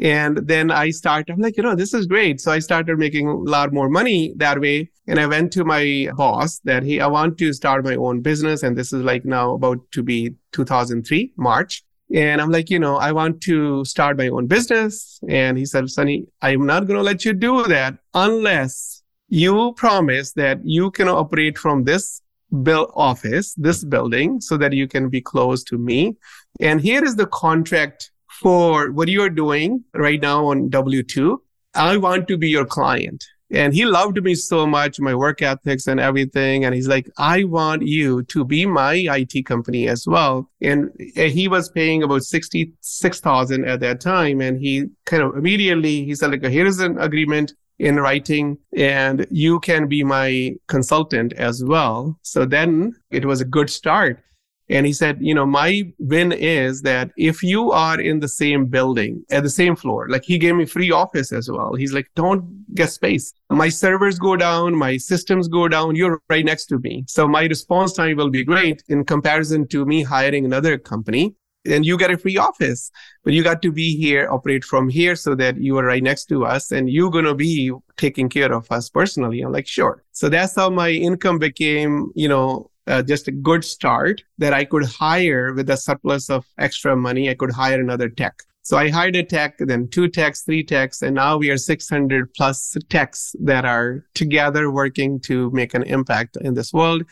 And 0.00 0.38
then 0.46 0.70
I 0.70 0.90
started, 0.90 1.32
I'm 1.32 1.40
like, 1.40 1.56
you 1.56 1.62
know, 1.64 1.74
this 1.74 1.92
is 1.92 2.06
great. 2.06 2.40
So 2.40 2.52
I 2.52 2.60
started 2.60 2.98
making 2.98 3.26
a 3.26 3.34
lot 3.34 3.72
more 3.72 3.88
money 3.88 4.32
that 4.36 4.60
way. 4.60 4.90
And 5.08 5.18
I 5.18 5.26
went 5.26 5.52
to 5.54 5.64
my 5.64 6.08
boss 6.16 6.60
that, 6.60 6.84
hey, 6.84 7.00
I 7.00 7.08
want 7.08 7.36
to 7.38 7.52
start 7.52 7.84
my 7.84 7.96
own 7.96 8.20
business. 8.20 8.62
And 8.62 8.78
this 8.78 8.92
is 8.92 9.02
like 9.02 9.24
now 9.24 9.54
about 9.54 9.78
to 9.92 10.02
be 10.02 10.36
2003, 10.52 11.32
March. 11.36 11.82
And 12.14 12.40
I'm 12.40 12.50
like, 12.50 12.70
you 12.70 12.78
know, 12.78 12.96
I 12.96 13.12
want 13.12 13.40
to 13.42 13.84
start 13.84 14.16
my 14.16 14.28
own 14.28 14.46
business. 14.46 15.20
And 15.28 15.58
he 15.58 15.66
said, 15.66 15.90
Sunny, 15.90 16.26
I'm 16.40 16.64
not 16.64 16.86
going 16.86 16.98
to 16.98 17.02
let 17.02 17.24
you 17.24 17.32
do 17.32 17.64
that 17.64 17.98
unless 18.14 19.02
you 19.28 19.72
promise 19.76 20.32
that 20.34 20.60
you 20.64 20.90
can 20.90 21.08
operate 21.08 21.58
from 21.58 21.84
this 21.84 22.22
build 22.62 22.90
office, 22.94 23.54
this 23.54 23.84
building, 23.84 24.40
so 24.40 24.56
that 24.56 24.72
you 24.72 24.88
can 24.88 25.08
be 25.08 25.20
close 25.20 25.62
to 25.64 25.78
me. 25.78 26.16
And 26.60 26.80
here 26.80 27.04
is 27.04 27.16
the 27.16 27.26
contract 27.26 28.10
for 28.40 28.90
what 28.92 29.08
you're 29.08 29.30
doing 29.30 29.84
right 29.94 30.20
now 30.20 30.46
on 30.46 30.70
W2. 30.70 31.38
I 31.74 31.96
want 31.96 32.28
to 32.28 32.36
be 32.36 32.48
your 32.48 32.64
client. 32.64 33.24
And 33.50 33.72
he 33.72 33.86
loved 33.86 34.22
me 34.22 34.34
so 34.34 34.66
much, 34.66 35.00
my 35.00 35.14
work 35.14 35.40
ethics 35.40 35.86
and 35.86 35.98
everything. 35.98 36.66
And 36.66 36.74
he's 36.74 36.88
like, 36.88 37.08
I 37.16 37.44
want 37.44 37.80
you 37.80 38.22
to 38.24 38.44
be 38.44 38.66
my 38.66 38.94
IT 38.94 39.46
company 39.46 39.88
as 39.88 40.06
well. 40.06 40.50
And 40.60 40.90
he 40.98 41.48
was 41.48 41.70
paying 41.70 42.02
about 42.02 42.24
66,000 42.24 43.64
at 43.64 43.80
that 43.80 44.02
time. 44.02 44.42
And 44.42 44.60
he 44.60 44.86
kind 45.06 45.22
of 45.22 45.36
immediately, 45.36 46.04
he 46.04 46.14
said 46.14 46.30
like, 46.30 46.44
here's 46.44 46.78
an 46.80 46.98
agreement 46.98 47.54
in 47.78 47.96
writing 47.96 48.58
and 48.76 49.26
you 49.30 49.60
can 49.60 49.86
be 49.86 50.02
my 50.02 50.54
consultant 50.66 51.32
as 51.34 51.62
well. 51.64 52.18
So 52.22 52.44
then 52.44 52.94
it 53.10 53.24
was 53.24 53.40
a 53.40 53.44
good 53.44 53.70
start. 53.70 54.22
And 54.70 54.84
he 54.84 54.92
said, 54.92 55.18
you 55.20 55.34
know, 55.34 55.46
my 55.46 55.90
win 55.98 56.30
is 56.30 56.82
that 56.82 57.10
if 57.16 57.42
you 57.42 57.72
are 57.72 57.98
in 57.98 58.20
the 58.20 58.28
same 58.28 58.66
building 58.66 59.24
at 59.30 59.42
the 59.42 59.50
same 59.50 59.74
floor, 59.74 60.08
like 60.10 60.24
he 60.24 60.36
gave 60.36 60.56
me 60.56 60.66
free 60.66 60.90
office 60.90 61.32
as 61.32 61.50
well. 61.50 61.74
He's 61.74 61.94
like, 61.94 62.10
don't 62.14 62.74
get 62.74 62.90
space. 62.90 63.32
My 63.48 63.70
servers 63.70 64.18
go 64.18 64.36
down, 64.36 64.74
my 64.74 64.98
systems 64.98 65.48
go 65.48 65.68
down. 65.68 65.96
You're 65.96 66.20
right 66.28 66.44
next 66.44 66.66
to 66.66 66.78
me. 66.80 67.04
So 67.08 67.26
my 67.26 67.44
response 67.44 67.94
time 67.94 68.18
will 68.18 68.28
be 68.28 68.44
great 68.44 68.82
in 68.88 69.04
comparison 69.04 69.66
to 69.68 69.86
me 69.86 70.02
hiring 70.02 70.44
another 70.44 70.76
company. 70.76 71.34
And 71.68 71.84
you 71.84 71.98
get 71.98 72.10
a 72.10 72.18
free 72.18 72.36
office, 72.36 72.90
but 73.24 73.32
you 73.32 73.42
got 73.42 73.62
to 73.62 73.72
be 73.72 73.96
here, 73.96 74.28
operate 74.30 74.64
from 74.64 74.88
here 74.88 75.14
so 75.16 75.34
that 75.34 75.60
you 75.60 75.76
are 75.78 75.84
right 75.84 76.02
next 76.02 76.26
to 76.26 76.44
us 76.44 76.70
and 76.72 76.88
you're 76.90 77.10
going 77.10 77.24
to 77.24 77.34
be 77.34 77.72
taking 77.96 78.28
care 78.28 78.52
of 78.52 78.70
us 78.72 78.88
personally. 78.88 79.40
I'm 79.42 79.52
like, 79.52 79.66
sure. 79.66 80.02
So 80.12 80.28
that's 80.28 80.56
how 80.56 80.70
my 80.70 80.90
income 80.90 81.38
became, 81.38 82.10
you 82.14 82.28
know, 82.28 82.70
uh, 82.86 83.02
just 83.02 83.28
a 83.28 83.32
good 83.32 83.64
start 83.64 84.22
that 84.38 84.54
I 84.54 84.64
could 84.64 84.84
hire 84.84 85.52
with 85.52 85.68
a 85.68 85.76
surplus 85.76 86.30
of 86.30 86.46
extra 86.58 86.96
money. 86.96 87.28
I 87.28 87.34
could 87.34 87.52
hire 87.52 87.80
another 87.80 88.08
tech. 88.08 88.34
So 88.62 88.76
I 88.76 88.90
hired 88.90 89.16
a 89.16 89.22
tech, 89.22 89.54
then 89.58 89.88
two 89.88 90.08
techs, 90.08 90.42
three 90.42 90.62
techs, 90.62 91.00
and 91.00 91.14
now 91.14 91.38
we 91.38 91.48
are 91.48 91.56
600 91.56 92.34
plus 92.34 92.76
techs 92.90 93.34
that 93.40 93.64
are 93.64 94.04
together 94.14 94.70
working 94.70 95.20
to 95.20 95.50
make 95.52 95.72
an 95.72 95.84
impact 95.84 96.36
in 96.40 96.52
this 96.52 96.72
world. 96.72 97.04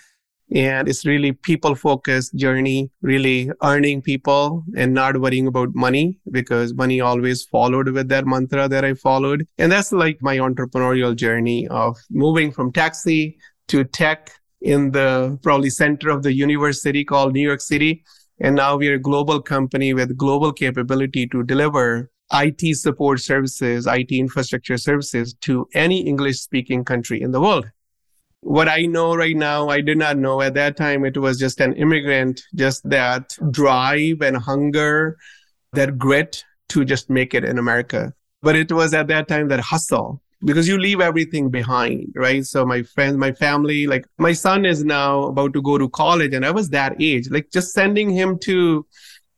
And 0.54 0.88
it's 0.88 1.04
really 1.04 1.32
people 1.32 1.74
focused 1.74 2.36
journey, 2.36 2.90
really 3.02 3.50
earning 3.64 4.00
people 4.00 4.64
and 4.76 4.94
not 4.94 5.20
worrying 5.20 5.48
about 5.48 5.74
money 5.74 6.20
because 6.30 6.72
money 6.72 7.00
always 7.00 7.44
followed 7.44 7.88
with 7.88 8.08
that 8.08 8.26
mantra 8.26 8.68
that 8.68 8.84
I 8.84 8.94
followed. 8.94 9.46
And 9.58 9.72
that's 9.72 9.90
like 9.90 10.18
my 10.20 10.36
entrepreneurial 10.38 11.16
journey 11.16 11.66
of 11.68 11.98
moving 12.10 12.52
from 12.52 12.72
taxi 12.72 13.38
to 13.68 13.82
tech 13.82 14.30
in 14.60 14.92
the 14.92 15.38
probably 15.42 15.70
center 15.70 16.10
of 16.10 16.22
the 16.22 16.32
university 16.32 17.04
called 17.04 17.32
New 17.32 17.46
York 17.46 17.60
City. 17.60 18.04
And 18.40 18.54
now 18.54 18.76
we're 18.76 18.94
a 18.94 19.00
global 19.00 19.42
company 19.42 19.94
with 19.94 20.16
global 20.16 20.52
capability 20.52 21.26
to 21.28 21.42
deliver 21.42 22.10
IT 22.32 22.76
support 22.76 23.20
services, 23.20 23.86
IT 23.86 24.12
infrastructure 24.12 24.76
services 24.76 25.34
to 25.42 25.66
any 25.74 26.00
English 26.00 26.40
speaking 26.40 26.84
country 26.84 27.22
in 27.22 27.30
the 27.30 27.40
world. 27.40 27.70
What 28.40 28.68
I 28.68 28.82
know 28.82 29.14
right 29.14 29.36
now, 29.36 29.68
I 29.68 29.80
did 29.80 29.98
not 29.98 30.16
know 30.18 30.40
at 30.40 30.54
that 30.54 30.76
time. 30.76 31.04
It 31.04 31.16
was 31.16 31.38
just 31.38 31.60
an 31.60 31.74
immigrant, 31.74 32.42
just 32.54 32.88
that 32.88 33.34
drive 33.50 34.22
and 34.22 34.36
hunger, 34.36 35.16
that 35.72 35.98
grit 35.98 36.44
to 36.70 36.84
just 36.84 37.10
make 37.10 37.34
it 37.34 37.44
in 37.44 37.58
America. 37.58 38.12
But 38.42 38.56
it 38.56 38.70
was 38.70 38.94
at 38.94 39.08
that 39.08 39.28
time 39.28 39.48
that 39.48 39.60
hustle 39.60 40.22
because 40.44 40.68
you 40.68 40.78
leave 40.78 41.00
everything 41.00 41.50
behind, 41.50 42.12
right? 42.14 42.44
So 42.44 42.64
my 42.64 42.82
friends, 42.82 43.16
my 43.16 43.32
family, 43.32 43.86
like 43.86 44.06
my 44.18 44.32
son 44.32 44.64
is 44.64 44.84
now 44.84 45.24
about 45.24 45.52
to 45.54 45.62
go 45.62 45.78
to 45.78 45.88
college 45.88 46.34
and 46.34 46.44
I 46.44 46.50
was 46.50 46.70
that 46.70 46.96
age, 47.00 47.30
like 47.30 47.50
just 47.50 47.72
sending 47.72 48.10
him 48.10 48.38
to 48.40 48.86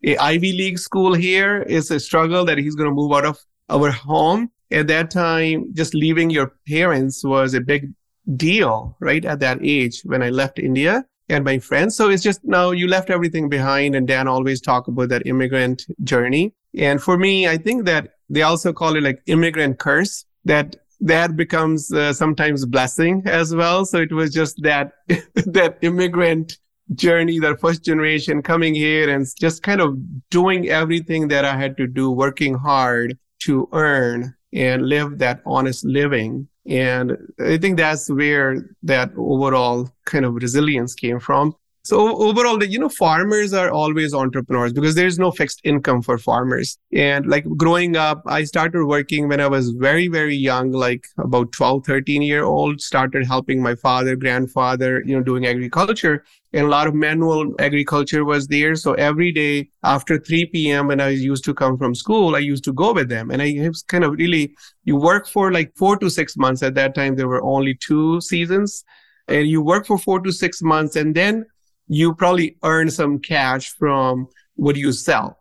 a 0.05 0.17
Ivy 0.17 0.53
League 0.53 0.79
school 0.79 1.15
here 1.15 1.63
is 1.63 1.91
a 1.91 2.01
struggle 2.01 2.45
that 2.45 2.59
he's 2.59 2.75
going 2.75 2.91
to 2.91 2.95
move 2.95 3.13
out 3.13 3.25
of 3.25 3.39
our 3.69 3.91
home. 3.91 4.51
At 4.71 4.87
that 4.89 5.11
time, 5.11 5.73
just 5.73 5.95
leaving 5.95 6.29
your 6.29 6.53
parents 6.69 7.25
was 7.25 7.55
a 7.55 7.61
big 7.61 7.91
deal, 8.37 8.97
right? 9.01 9.25
At 9.25 9.41
that 9.41 9.59
age 9.63 10.03
when 10.05 10.23
I 10.23 10.31
left 10.31 10.59
India 10.59 11.05
and 11.29 11.45
my 11.45 11.59
friends. 11.59 11.97
So 11.97 12.11
it's 12.11 12.23
just 12.23 12.45
now 12.45 12.71
you 12.71 12.89
left 12.89 13.11
everything 13.11 13.49
behind 13.49 13.95
and 13.95 14.07
Dan 14.07 14.29
always 14.29 14.61
talk 14.61 14.89
about 14.89 15.09
that 15.11 15.27
immigrant 15.27 15.87
journey. 16.05 16.55
And 16.77 17.03
for 17.03 17.19
me, 17.19 17.49
I 17.49 17.57
think 17.57 17.85
that 17.87 18.15
they 18.29 18.43
also 18.43 18.73
call 18.73 18.97
it 18.97 19.03
like 19.03 19.23
immigrant 19.27 19.79
curse 19.79 20.25
that 20.45 20.77
that 21.01 21.37
becomes 21.37 21.93
uh, 21.93 22.13
sometimes 22.13 22.67
blessing 22.67 23.23
as 23.27 23.55
well. 23.55 23.85
So 23.85 23.99
it 23.99 24.13
was 24.13 24.33
just 24.33 24.61
that, 24.63 24.93
that 25.35 25.79
immigrant 25.83 26.59
journey, 26.95 27.39
that 27.39 27.61
first 27.61 27.85
generation 27.85 28.43
coming 28.43 28.75
here 28.75 29.09
and 29.11 29.27
just 29.39 29.63
kind 29.63 29.81
of 29.81 29.97
doing 30.31 30.69
everything 30.69 31.29
that 31.29 31.45
I 31.45 31.57
had 31.57 31.77
to 31.77 31.87
do, 31.87 32.11
working 32.11 32.55
hard 32.55 33.19
to 33.41 33.69
earn 33.73 34.35
and 34.53 34.89
live 34.89 35.19
that 35.19 35.41
honest 35.45 35.85
living. 35.85 36.49
And 36.69 37.17
I 37.41 37.57
think 37.59 37.79
that's 37.79 38.11
where 38.11 38.63
that 38.83 39.11
overall 39.17 39.91
kind 40.05 40.25
of 40.25 40.35
resilience 40.35 40.95
came 40.95 41.19
from. 41.19 41.57
So 41.89 42.19
overall, 42.19 42.63
you 42.63 42.79
know, 42.79 42.91
farmers 42.91 43.55
are 43.55 43.71
always 43.71 44.13
entrepreneurs 44.13 44.75
because 44.75 44.95
there's 44.95 45.19
no 45.19 45.31
fixed 45.31 45.63
income 45.65 46.03
for 46.03 46.19
farmers. 46.19 46.77
And 46.93 47.25
like 47.25 47.47
growing 47.57 47.97
up, 47.97 48.23
I 48.27 48.45
started 48.45 48.85
working 48.85 49.27
when 49.27 49.41
I 49.41 49.47
was 49.47 49.71
very, 49.71 50.07
very 50.09 50.37
young, 50.37 50.71
like 50.71 51.07
about 51.17 51.51
12, 51.53 51.87
13 51.87 52.21
year 52.21 52.45
old, 52.45 52.83
started 52.83 53.25
helping 53.27 53.63
my 53.63 53.75
father, 53.75 54.17
grandfather, 54.17 55.03
you 55.07 55.17
know, 55.17 55.23
doing 55.23 55.47
agriculture. 55.47 56.27
And 56.53 56.67
a 56.67 56.69
lot 56.69 56.89
of 56.89 56.95
manual 56.95 57.55
agriculture 57.59 58.23
was 58.23 58.49
there. 58.49 58.75
So 58.77 58.93
every 58.93 59.33
day 59.33 59.71
after 59.83 60.19
3 60.19 60.45
p.m., 60.45 60.89
when 60.89 61.01
I 61.01 61.09
used 61.09 61.45
to 61.45 61.55
come 61.55 61.79
from 61.79 61.95
school, 61.95 62.37
I 62.37 62.41
used 62.41 62.65
to 62.65 62.73
go 62.75 62.93
with 62.93 63.09
them. 63.09 63.31
And 63.31 63.41
I 63.41 63.67
was 63.67 63.83
kind 63.83 64.05
of 64.05 64.13
really, 64.13 64.55
you 64.85 64.97
work 64.97 65.27
for 65.27 65.51
like 65.51 65.75
four 65.75 65.97
to 65.97 66.11
six 66.11 66.37
months. 66.37 66.63
At 66.63 66.75
that 66.75 66.95
time, 66.95 67.17
there 67.17 67.29
were 67.29 67.43
only 67.43 67.77
two 67.77 68.21
seasons. 68.21 68.85
And 69.27 69.49
you 69.49 69.63
work 69.63 69.87
for 69.87 69.97
four 69.97 70.21
to 70.21 70.33
six 70.33 70.61
months. 70.61 70.95
And 70.95 71.15
then 71.15 71.47
you 71.89 72.15
probably 72.15 72.57
earn 72.63 72.91
some 72.91 73.19
cash 73.19 73.75
from 73.75 74.29
what 74.57 74.77
you 74.77 74.93
sell 74.93 75.39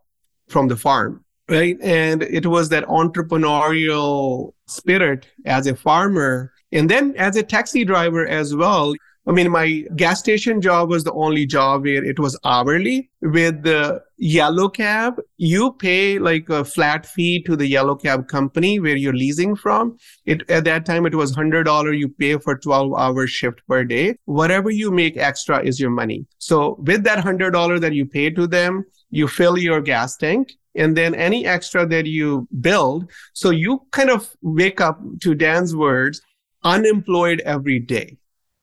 from 0.48 0.68
the 0.68 0.75
farm, 0.75 1.24
right? 1.50 1.77
And 1.82 2.24
it 2.24 2.46
was 2.46 2.70
that 2.70 2.86
entrepreneurial 2.86 4.54
spirit 4.68 5.27
as 5.46 5.68
a 5.68 5.75
farmer. 5.75 6.54
And 6.72 6.89
then 6.89 7.16
as 7.18 7.36
a 7.36 7.44
taxi 7.44 7.84
driver 7.84 8.25
as 8.27 8.56
well, 8.56 8.94
I 9.27 9.34
mean, 9.34 9.51
my 9.51 9.84
gas 9.98 10.19
station 10.19 10.62
job 10.62 10.89
was 10.89 11.03
the 11.03 11.12
only 11.12 11.46
job 11.46 11.84
where 11.84 12.01
it 12.01 12.17
was 12.17 12.39
hourly. 12.46 13.10
With 13.22 13.63
the 13.63 14.01
yellow 14.15 14.69
cab, 14.69 15.19
you 15.36 15.74
pay 15.74 16.17
like 16.17 16.48
a 16.50 16.63
flat 16.63 17.05
fee 17.05 17.43
to 17.43 17.57
the 17.57 17.67
yellow 17.67 17.96
cab 17.96 18.29
company 18.29 18.79
where 18.79 18.96
you're 18.96 19.12
leasing 19.12 19.53
from. 19.57 19.98
It 20.25 20.50
at 20.50 20.63
that 20.63 20.86
time 20.86 21.05
it 21.05 21.13
was 21.13 21.36
hundred 21.36 21.65
dollar. 21.65 21.91
You 21.91 22.07
pay 22.07 22.38
for 22.38 22.57
twelve 22.57 22.93
hour 22.98 23.27
shift 23.27 23.60
per 23.67 23.84
day. 23.84 24.15
Whatever 24.25 24.72
you 24.72 24.91
make 24.91 25.17
extra 25.17 25.62
is 25.62 25.77
your 25.77 25.89
money. 25.89 26.25
So 26.38 26.77
with 26.79 27.03
that 27.03 27.19
hundred 27.19 27.51
dollar 27.51 27.79
that 27.79 27.93
you 27.93 28.05
pay 28.05 28.29
to 28.29 28.48
them, 28.48 28.86
you 29.10 29.27
fill 29.27 29.57
your 29.57 29.81
gas 29.81 30.15
tank 30.15 30.53
and 30.74 30.96
then 30.96 31.13
any 31.13 31.46
extra 31.46 31.86
that 31.88 32.05
you 32.05 32.48
build. 32.62 33.12
So 33.34 33.50
you 33.50 33.81
kind 33.91 34.10
of 34.10 34.34
wake 34.41 34.79
up 34.79 35.01
to 35.24 35.36
Dan's 35.36 35.75
words, 35.75 36.22
unemployed 36.63 37.41
every 37.41 37.79
day 37.79 38.19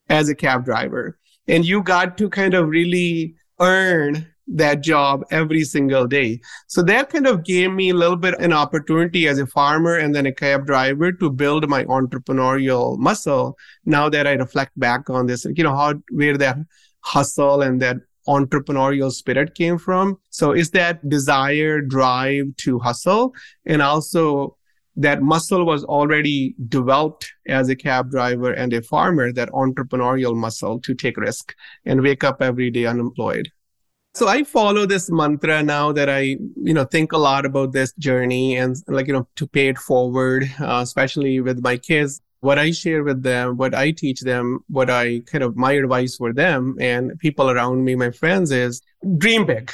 as 0.09 0.29
a 0.29 0.35
cab 0.35 0.65
driver. 0.65 1.19
And 1.49 1.65
you 1.65 1.83
got 1.83 2.17
to 2.19 2.29
kind 2.29 2.55
of 2.55 2.69
really 2.69 3.35
earn 3.61 4.27
that 4.47 4.83
job 4.83 5.25
every 5.31 5.65
single 5.65 6.07
day. 6.07 6.41
So 6.67 6.83
that 6.83 7.11
kind 7.11 7.27
of 7.27 7.45
gave 7.45 7.73
me 7.73 7.91
a 7.91 7.95
little 7.95 8.17
bit 8.17 8.39
an 8.39 8.53
opportunity 8.53 9.27
as 9.27 9.39
a 9.39 9.47
farmer 9.47 9.97
and 9.97 10.15
then 10.15 10.27
a 10.27 10.33
cab 10.33 10.67
driver 10.67 11.13
to 11.13 11.31
build 11.31 11.69
my 11.69 11.85
entrepreneurial 11.85 12.99
muscle. 12.99 13.57
Now 13.87 14.09
that 14.11 14.27
I 14.27 14.33
reflect 14.33 14.79
back 14.79 15.09
on 15.09 15.27
this, 15.27 15.47
you 15.57 15.65
know, 15.65 15.75
how, 15.75 15.95
where 16.11 16.37
that 16.37 16.59
hustle 17.01 17.63
and 17.63 17.81
that 17.81 17.97
entrepreneurial 18.29 19.13
spirit 19.13 19.55
came 19.55 19.79
from. 19.79 20.19
So 20.31 20.53
it's 20.53 20.71
that 20.71 21.07
desire, 21.09 21.81
drive 21.81 22.57
to 22.59 22.79
hustle 22.79 23.35
and 23.67 23.83
also 23.83 24.57
that 24.97 25.23
muscle 25.23 25.65
was 25.65 25.85
already 25.85 26.55
developed 26.69 27.33
as 27.49 27.69
a 27.69 27.77
cab 27.77 28.11
driver 28.11 28.53
and 28.53 28.73
a 28.73 28.83
farmer, 28.83 29.33
that 29.33 29.51
entrepreneurial 29.51 30.37
muscle 30.37 30.81
to 30.81 30.95
take 30.95 31.17
risk 31.17 31.55
and 31.85 32.03
wake 32.03 32.25
up 32.25 32.41
every 32.41 32.71
day 32.71 32.87
unemployed. 32.87 33.51
So 34.15 34.29
I 34.29 34.45
follow 34.45 34.87
this 34.87 35.11
mantra 35.11 35.63
now 35.65 35.91
that 35.91 36.09
I, 36.09 36.21
you 36.21 36.73
know, 36.73 36.85
think 36.85 37.11
a 37.13 37.19
lot 37.19 37.45
about 37.45 37.73
this 37.73 37.93
journey 37.95 38.57
and 38.57 38.77
like, 38.87 39.09
you 39.09 39.13
know, 39.13 39.27
to 39.35 39.47
pay 39.47 39.67
it 39.67 39.79
forward, 39.79 40.49
uh, 40.61 40.81
especially 40.83 41.41
with 41.41 41.65
my 41.65 41.77
kids, 41.77 42.21
what 42.39 42.57
I 42.57 42.71
share 42.71 43.03
with 43.03 43.25
them, 43.25 43.57
what 43.57 43.75
I 43.75 43.91
teach 43.91 44.21
them, 44.21 44.61
what 44.69 44.89
I 44.89 45.21
kind 45.27 45.43
of 45.43 45.57
my 45.57 45.73
advice 45.73 46.15
for 46.15 46.33
them 46.33 46.77
and 46.79 47.19
people 47.19 47.51
around 47.51 47.85
me, 47.85 47.97
my 47.97 48.13
friends 48.13 48.53
is 48.53 48.83
dream 49.19 49.47
big 49.47 49.73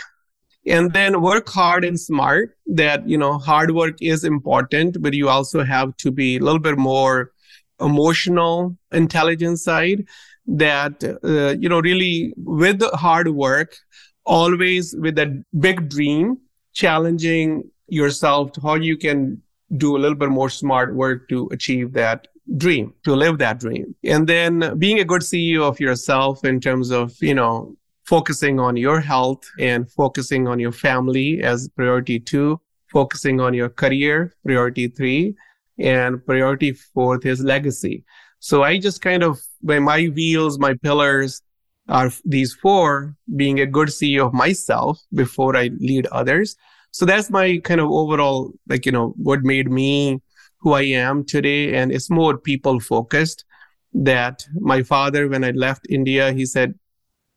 and 0.71 0.93
then 0.93 1.21
work 1.21 1.49
hard 1.49 1.85
and 1.85 1.99
smart 1.99 2.57
that, 2.67 3.09
you 3.09 3.19
know, 3.19 3.39
hard 3.39 3.73
work 3.73 3.97
is 4.01 4.25
important, 4.25 5.03
but 5.03 5.15
you 5.15 5.29
also 5.29 5.65
have 5.65 5.97
to 5.99 6.11
be 6.13 6.37
a 6.37 6.41
little 6.41 6.61
bit 6.61 6.79
more 6.79 7.33
emotional 7.81 8.77
intelligence 8.93 9.65
side 9.65 10.05
that, 10.47 11.03
uh, 11.25 11.59
you 11.59 11.69
know, 11.69 11.81
really 11.81 12.33
with 12.37 12.83
hard 12.95 13.29
work, 13.29 13.77
always 14.25 14.95
with 14.97 15.19
a 15.19 15.43
big 15.59 15.89
dream, 15.89 16.39
challenging 16.73 17.69
yourself 17.89 18.53
how 18.63 18.77
you 18.77 18.97
can 18.97 19.43
do 19.77 19.97
a 19.97 19.99
little 19.99 20.17
bit 20.17 20.29
more 20.29 20.51
smart 20.51 20.95
work 20.95 21.29
to 21.29 21.49
achieve 21.53 21.93
that 21.95 22.29
dream, 22.57 22.93
to 23.05 23.15
live 23.15 23.39
that 23.39 23.59
dream. 23.59 23.95
And 24.05 24.29
then 24.29 24.79
being 24.79 25.01
a 25.01 25.05
good 25.05 25.23
CEO 25.23 25.63
of 25.63 25.81
yourself 25.81 26.45
in 26.45 26.61
terms 26.61 26.91
of, 26.91 27.15
you 27.21 27.35
know, 27.35 27.77
focusing 28.11 28.59
on 28.59 28.77
your 28.77 29.01
health 29.01 29.43
and 29.61 29.89
focusing 29.93 30.49
on 30.49 30.59
your 30.59 30.73
family 30.73 31.41
as 31.45 31.69
priority 31.77 32.19
two, 32.19 32.61
focusing 32.93 33.41
on 33.41 33.55
your 33.55 33.69
career, 33.69 34.35
priority 34.45 34.89
three, 34.89 35.37
and 35.79 36.27
priority 36.27 36.73
fourth 36.73 37.25
is 37.25 37.41
legacy. 37.41 38.03
So 38.41 38.65
I 38.65 38.79
just 38.79 39.01
kind 39.01 39.23
of, 39.23 39.39
by 39.63 39.79
my 39.79 40.07
wheels, 40.07 40.59
my 40.59 40.75
pillars, 40.83 41.41
are 41.89 42.11
these 42.25 42.53
four 42.53 43.15
being 43.37 43.61
a 43.61 43.67
good 43.77 43.89
CEO 43.89 44.27
of 44.27 44.33
myself 44.33 45.01
before 45.15 45.57
I 45.57 45.71
lead 45.79 46.07
others. 46.07 46.57
So 46.91 47.07
that's 47.07 47.31
my 47.31 47.59
kind 47.59 47.81
of 47.81 47.91
overall, 47.91 48.53
like, 48.69 48.87
you 48.87 48.93
know, 48.93 49.15
what 49.19 49.45
made 49.45 49.71
me 49.71 50.21
who 50.59 50.73
I 50.73 50.83
am 50.83 51.25
today. 51.25 51.75
And 51.77 51.93
it's 51.93 52.11
more 52.11 52.37
people 52.37 52.81
focused 52.81 53.45
that 53.93 54.45
my 54.59 54.83
father, 54.83 55.29
when 55.29 55.45
I 55.45 55.53
left 55.53 55.87
India, 55.89 56.33
he 56.33 56.45
said, 56.45 56.75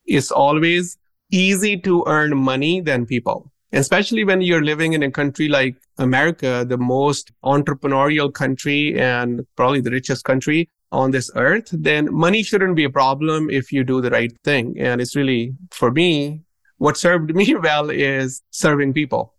it's 0.05 0.31
always 0.31 0.98
easy 1.31 1.77
to 1.77 2.03
earn 2.07 2.38
money 2.38 2.81
than 2.81 3.05
people. 3.05 3.51
Especially 3.72 4.24
when 4.24 4.41
you're 4.41 4.63
living 4.63 4.93
in 4.93 5.01
a 5.01 5.10
country 5.10 5.50
like 5.50 5.75
America, 5.98 6.63
the 6.67 6.77
most 6.77 7.31
entrepreneurial 7.43 8.31
country 8.31 9.00
and 9.00 9.45
probably 9.55 9.81
the 9.81 9.89
richest 9.89 10.24
country 10.25 10.69
on 10.91 11.10
this 11.10 11.31
earth, 11.36 11.69
then 11.72 12.13
money 12.13 12.43
shouldn't 12.43 12.75
be 12.75 12.83
a 12.83 12.89
problem 12.89 13.50
if 13.50 13.72
you 13.72 13.83
do 13.83 14.00
the 14.00 14.12
right 14.12 14.31
thing. 14.43 14.75
And 14.77 15.01
it's 15.01 15.15
really, 15.15 15.55
for 15.72 15.89
me, 15.89 16.41
what 16.77 16.98
served 16.98 17.36
me 17.36 17.55
well 17.63 17.89
is 17.89 18.43
serving 18.51 18.93
people. 18.93 19.33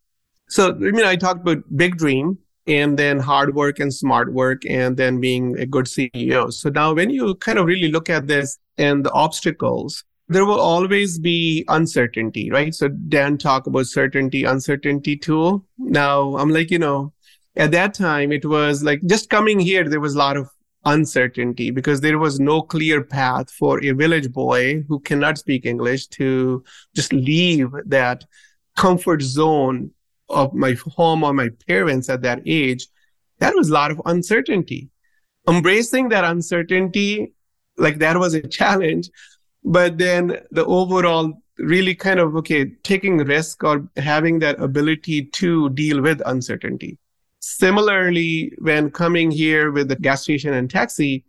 So, 0.49 0.71
I 0.71 0.91
mean, 0.91 1.05
I 1.05 1.15
talked 1.15 1.43
about 1.43 1.63
big 1.77 1.97
dream 1.97 2.39
and 2.67 2.99
then 2.99 3.19
hard 3.19 3.55
work 3.55 3.79
and 3.79 3.93
smart 3.93 4.33
work 4.33 4.63
and 4.69 4.97
then 4.97 5.21
being 5.21 5.59
a 5.59 5.67
good 5.67 5.85
CEO. 5.85 6.53
So 6.53 6.71
now 6.71 6.95
when 6.95 7.11
you 7.11 7.35
kind 7.37 7.59
of 7.59 7.67
really 7.67 7.91
look 7.91 8.11
at 8.11 8.27
this 8.27 8.59
and 8.79 9.05
the 9.05 9.13
obstacles, 9.13 10.05
there 10.29 10.47
will 10.47 10.61
always 10.61 11.19
be 11.19 11.65
uncertainty, 11.69 12.51
right? 12.51 12.75
So 12.75 12.89
Dan 12.89 13.37
talked 13.37 13.67
about 13.67 13.87
certainty, 13.87 14.45
uncertainty 14.45 15.17
tool. 15.17 15.67
Now 15.79 16.37
I'm 16.37 16.51
like, 16.51 16.71
you 16.71 16.79
know, 16.79 17.13
at 17.57 17.73
that 17.73 17.95
time 17.95 18.33
it 18.33 18.45
was 18.45 18.83
like 18.83 19.01
just 19.07 19.29
coming 19.29 19.61
here, 19.61 19.89
there 19.89 20.01
was 20.01 20.15
a 20.15 20.19
lot 20.19 20.37
of 20.37 20.49
uncertainty 20.87 21.71
because 21.71 22.01
there 22.01 22.19
was 22.19 22.41
no 22.41 22.63
clear 22.63 23.03
path 23.03 23.51
for 23.51 23.83
a 23.85 23.93
village 23.93 24.33
boy 24.33 24.83
who 24.89 25.01
cannot 25.01 25.39
speak 25.39 25.67
English 25.67 26.07
to 26.09 26.63
just 26.95 27.13
leave 27.13 27.71
that 27.87 28.25
comfort 28.77 29.23
zone 29.23 29.91
of 30.29 30.53
my 30.55 30.77
home 30.97 31.23
or 31.23 31.33
my 31.33 31.51
parents 31.67 32.09
at 32.09 32.23
that 32.23 32.41
age. 32.47 32.87
That 33.39 33.55
was 33.55 33.69
a 33.69 33.75
lot 33.75 33.91
of 33.91 34.01
uncertainty. 34.07 34.91
Embracing 35.49 36.09
that 36.09 36.25
uncertainty, 36.25 37.35
like 37.77 37.99
that 37.99 38.19
was 38.19 38.35
a 38.35 38.47
challenge. 38.49 39.11
But 39.65 39.99
then 39.99 40.39
the 40.51 40.65
overall 40.67 41.33
really 41.59 41.95
kind 41.95 42.21
of, 42.21 42.37
okay, 42.37 42.67
taking 42.83 43.19
risk 43.19 43.65
or 43.65 43.89
having 43.97 44.39
that 44.41 44.61
ability 44.61 45.27
to 45.27 45.71
deal 45.71 46.03
with 46.03 46.21
uncertainty. 46.27 46.99
Similarly, 47.41 48.53
when 48.59 48.91
coming 48.91 49.31
here 49.31 49.71
with 49.71 49.89
the 49.89 49.97
gas 49.97 50.23
station 50.23 50.55
and 50.55 50.69
taxi, 50.69 51.25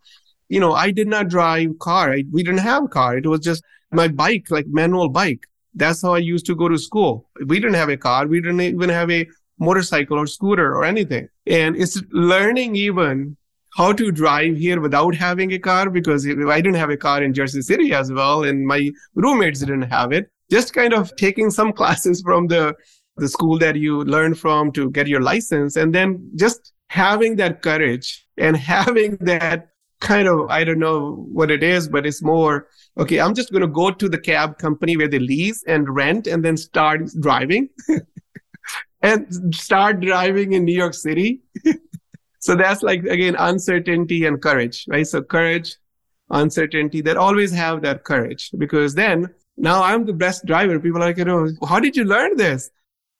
you 0.49 0.59
know, 0.59 0.73
I 0.73 0.91
did 0.91 1.07
not 1.07 1.29
drive 1.29 1.77
car. 1.79 2.13
I, 2.13 2.23
we 2.31 2.43
didn't 2.43 2.59
have 2.59 2.89
car. 2.89 3.17
It 3.17 3.25
was 3.25 3.41
just 3.41 3.63
my 3.91 4.07
bike, 4.07 4.49
like 4.49 4.65
manual 4.67 5.09
bike. 5.09 5.47
That's 5.73 6.01
how 6.01 6.13
I 6.13 6.19
used 6.19 6.45
to 6.47 6.55
go 6.55 6.69
to 6.69 6.77
school. 6.77 7.29
We 7.45 7.59
didn't 7.59 7.75
have 7.75 7.89
a 7.89 7.97
car. 7.97 8.27
We 8.27 8.41
didn't 8.41 8.61
even 8.61 8.89
have 8.89 9.11
a 9.11 9.27
motorcycle 9.59 10.17
or 10.17 10.27
scooter 10.27 10.75
or 10.75 10.85
anything. 10.85 11.29
And 11.45 11.75
it's 11.75 12.01
learning 12.11 12.75
even 12.75 13.37
how 13.75 13.91
to 13.91 14.09
drive 14.09 14.55
here 14.55 14.79
without 14.79 15.13
having 15.13 15.51
a 15.51 15.59
car 15.59 15.89
because 15.89 16.25
I 16.25 16.61
didn't 16.61 16.75
have 16.75 16.89
a 16.89 16.97
car 16.97 17.21
in 17.21 17.33
Jersey 17.33 17.61
City 17.61 17.93
as 17.93 18.11
well. 18.11 18.45
And 18.45 18.65
my 18.65 18.89
roommates 19.15 19.59
didn't 19.59 19.83
have 19.83 20.13
it. 20.13 20.31
Just 20.49 20.73
kind 20.73 20.93
of 20.93 21.13
taking 21.17 21.51
some 21.51 21.73
classes 21.79 22.21
from 22.21 22.47
the 22.47 22.73
the 23.17 23.29
school 23.29 23.57
that 23.59 23.75
you 23.77 24.03
learn 24.03 24.33
from 24.33 24.71
to 24.73 24.89
get 24.91 25.07
your 25.07 25.21
license 25.21 25.77
and 25.77 25.95
then 25.95 26.29
just 26.35 26.73
having 26.89 27.35
that 27.37 27.61
courage 27.61 28.27
and 28.37 28.57
having 28.75 29.17
that 29.21 29.69
kind 30.01 30.27
of 30.27 30.49
i 30.49 30.63
don't 30.63 30.79
know 30.79 31.25
what 31.31 31.49
it 31.49 31.63
is 31.63 31.87
but 31.87 32.05
it's 32.05 32.21
more 32.21 32.67
okay 32.97 33.21
i'm 33.21 33.33
just 33.33 33.51
going 33.51 33.61
to 33.61 33.67
go 33.67 33.89
to 33.89 34.09
the 34.09 34.17
cab 34.17 34.57
company 34.57 34.97
where 34.97 35.07
they 35.07 35.19
lease 35.19 35.63
and 35.67 35.87
rent 35.89 36.27
and 36.27 36.43
then 36.43 36.57
start 36.57 37.09
driving 37.21 37.69
and 39.01 39.55
start 39.55 40.01
driving 40.01 40.51
in 40.51 40.65
new 40.65 40.75
york 40.75 40.93
city 40.93 41.41
so 42.45 42.55
that's 42.55 42.83
like 42.83 43.03
again 43.15 43.35
uncertainty 43.39 44.25
and 44.25 44.41
courage 44.41 44.85
right 44.87 45.07
so 45.07 45.21
courage 45.21 45.75
uncertainty 46.31 47.01
that 47.01 47.17
always 47.17 47.51
have 47.51 47.81
that 47.81 48.03
courage 48.03 48.51
because 48.57 48.95
then 48.95 49.27
now 49.57 49.83
i'm 49.83 50.05
the 50.05 50.13
best 50.13 50.45
driver 50.45 50.79
people 50.79 51.01
are 51.01 51.07
like 51.07 51.17
you 51.17 51.25
know 51.25 51.47
how 51.67 51.79
did 51.79 51.95
you 51.95 52.03
learn 52.03 52.35
this 52.37 52.71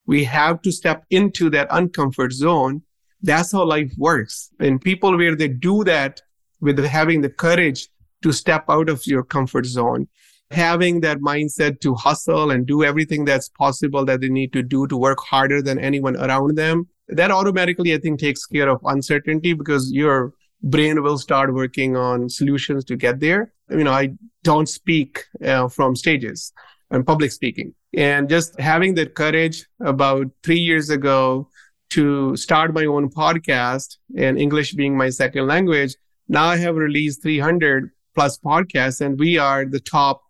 we 0.06 0.22
have 0.24 0.62
to 0.62 0.72
step 0.72 1.04
into 1.10 1.50
that 1.50 1.68
uncomfort 1.70 2.32
zone. 2.32 2.82
That's 3.22 3.52
how 3.52 3.64
life 3.64 3.92
works. 3.98 4.50
And 4.60 4.80
people 4.80 5.16
where 5.16 5.34
they 5.34 5.48
do 5.48 5.84
that 5.84 6.22
with 6.60 6.82
having 6.84 7.20
the 7.20 7.28
courage 7.28 7.88
to 8.22 8.32
step 8.32 8.64
out 8.68 8.88
of 8.88 9.06
your 9.06 9.24
comfort 9.24 9.66
zone, 9.66 10.08
having 10.50 11.00
that 11.00 11.18
mindset 11.18 11.80
to 11.80 11.94
hustle 11.94 12.50
and 12.50 12.66
do 12.66 12.84
everything 12.84 13.24
that's 13.24 13.48
possible 13.48 14.04
that 14.04 14.20
they 14.20 14.28
need 14.28 14.52
to 14.52 14.62
do 14.62 14.86
to 14.86 14.96
work 14.96 15.18
harder 15.20 15.60
than 15.60 15.78
anyone 15.78 16.16
around 16.16 16.56
them, 16.56 16.88
that 17.08 17.30
automatically, 17.30 17.94
I 17.94 17.98
think, 17.98 18.20
takes 18.20 18.46
care 18.46 18.68
of 18.68 18.80
uncertainty 18.84 19.52
because 19.52 19.92
your 19.92 20.32
brain 20.62 21.02
will 21.02 21.18
start 21.18 21.54
working 21.54 21.96
on 21.96 22.28
solutions 22.28 22.84
to 22.86 22.96
get 22.96 23.20
there. 23.20 23.52
You 23.70 23.84
know, 23.84 23.92
I 23.92 24.10
don't 24.42 24.68
speak 24.68 25.24
uh, 25.44 25.68
from 25.68 25.96
stages 25.96 26.52
and 26.90 27.06
public 27.06 27.32
speaking. 27.32 27.74
And 27.96 28.28
just 28.28 28.58
having 28.60 28.94
that 28.94 29.14
courage 29.14 29.66
about 29.80 30.26
three 30.42 30.58
years 30.58 30.90
ago 30.90 31.48
to 31.90 32.36
start 32.36 32.74
my 32.74 32.84
own 32.84 33.08
podcast 33.10 33.96
and 34.16 34.38
English 34.38 34.72
being 34.74 34.96
my 34.96 35.08
second 35.08 35.46
language. 35.46 35.94
Now 36.28 36.46
I 36.46 36.56
have 36.56 36.76
released 36.76 37.22
300 37.22 37.90
plus 38.14 38.38
podcasts 38.38 39.00
and 39.00 39.18
we 39.18 39.38
are 39.38 39.64
the 39.64 39.80
top 39.80 40.22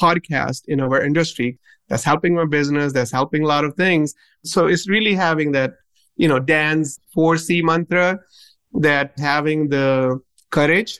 podcast 0.00 0.62
in 0.68 0.80
our 0.80 1.02
industry. 1.02 1.58
That's 1.88 2.04
helping 2.04 2.34
my 2.34 2.46
business. 2.46 2.92
That's 2.92 3.10
helping 3.10 3.42
a 3.42 3.46
lot 3.46 3.64
of 3.64 3.74
things. 3.74 4.14
So 4.44 4.66
it's 4.66 4.88
really 4.88 5.14
having 5.14 5.52
that, 5.52 5.74
you 6.16 6.28
know, 6.28 6.38
Dan's 6.38 6.98
4C 7.16 7.62
mantra 7.62 8.20
that 8.74 9.12
having 9.18 9.68
the 9.68 10.20
courage 10.50 10.98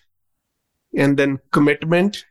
and 0.97 1.17
then 1.17 1.39
commitment 1.51 2.25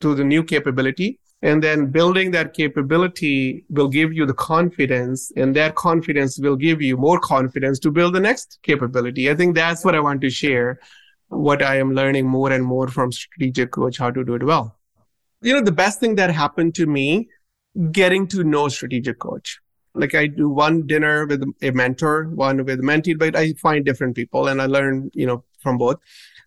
to 0.00 0.14
the 0.14 0.24
new 0.24 0.42
capability 0.42 1.20
and 1.42 1.62
then 1.62 1.86
building 1.86 2.32
that 2.32 2.52
capability 2.52 3.64
will 3.70 3.88
give 3.88 4.12
you 4.12 4.26
the 4.26 4.34
confidence, 4.34 5.30
and 5.36 5.54
that 5.54 5.76
confidence 5.76 6.38
will 6.38 6.56
give 6.56 6.82
you 6.82 6.96
more 6.96 7.20
confidence 7.20 7.78
to 7.78 7.92
build 7.92 8.14
the 8.14 8.20
next 8.20 8.58
capability. 8.62 9.30
I 9.30 9.36
think 9.36 9.54
that's 9.54 9.84
what 9.84 9.94
I 9.94 10.00
want 10.00 10.20
to 10.22 10.30
share, 10.30 10.80
what 11.28 11.62
I 11.62 11.76
am 11.78 11.94
learning 11.94 12.26
more 12.26 12.50
and 12.50 12.64
more 12.64 12.88
from 12.88 13.12
Strategic 13.12 13.70
Coach, 13.70 13.98
how 13.98 14.10
to 14.10 14.24
do 14.24 14.34
it 14.34 14.42
well. 14.42 14.76
You 15.40 15.54
know, 15.54 15.62
the 15.62 15.70
best 15.70 16.00
thing 16.00 16.16
that 16.16 16.30
happened 16.30 16.74
to 16.74 16.86
me, 16.86 17.28
getting 17.92 18.26
to 18.28 18.42
know 18.42 18.66
Strategic 18.68 19.20
Coach. 19.20 19.60
Like 19.98 20.14
I 20.14 20.26
do 20.26 20.48
one 20.48 20.86
dinner 20.86 21.26
with 21.26 21.42
a 21.62 21.70
mentor, 21.72 22.28
one 22.28 22.64
with 22.64 22.80
a 22.80 22.82
mentee, 22.82 23.18
but 23.18 23.36
I 23.36 23.52
find 23.54 23.84
different 23.84 24.16
people 24.16 24.48
and 24.48 24.62
I 24.62 24.66
learn, 24.66 25.10
you 25.14 25.26
know, 25.26 25.44
from 25.60 25.78
both. 25.78 25.96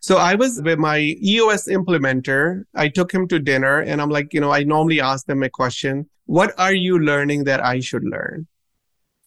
So 0.00 0.16
I 0.16 0.34
was 0.34 0.60
with 0.62 0.78
my 0.78 0.98
EOS 1.22 1.68
implementer. 1.68 2.64
I 2.74 2.88
took 2.88 3.12
him 3.12 3.28
to 3.28 3.38
dinner 3.38 3.80
and 3.80 4.02
I'm 4.02 4.10
like, 4.10 4.34
you 4.34 4.40
know, 4.40 4.50
I 4.50 4.64
normally 4.64 5.00
ask 5.00 5.26
them 5.26 5.42
a 5.42 5.50
question. 5.50 6.08
What 6.26 6.58
are 6.58 6.74
you 6.74 6.98
learning 6.98 7.44
that 7.44 7.64
I 7.64 7.80
should 7.80 8.04
learn? 8.04 8.48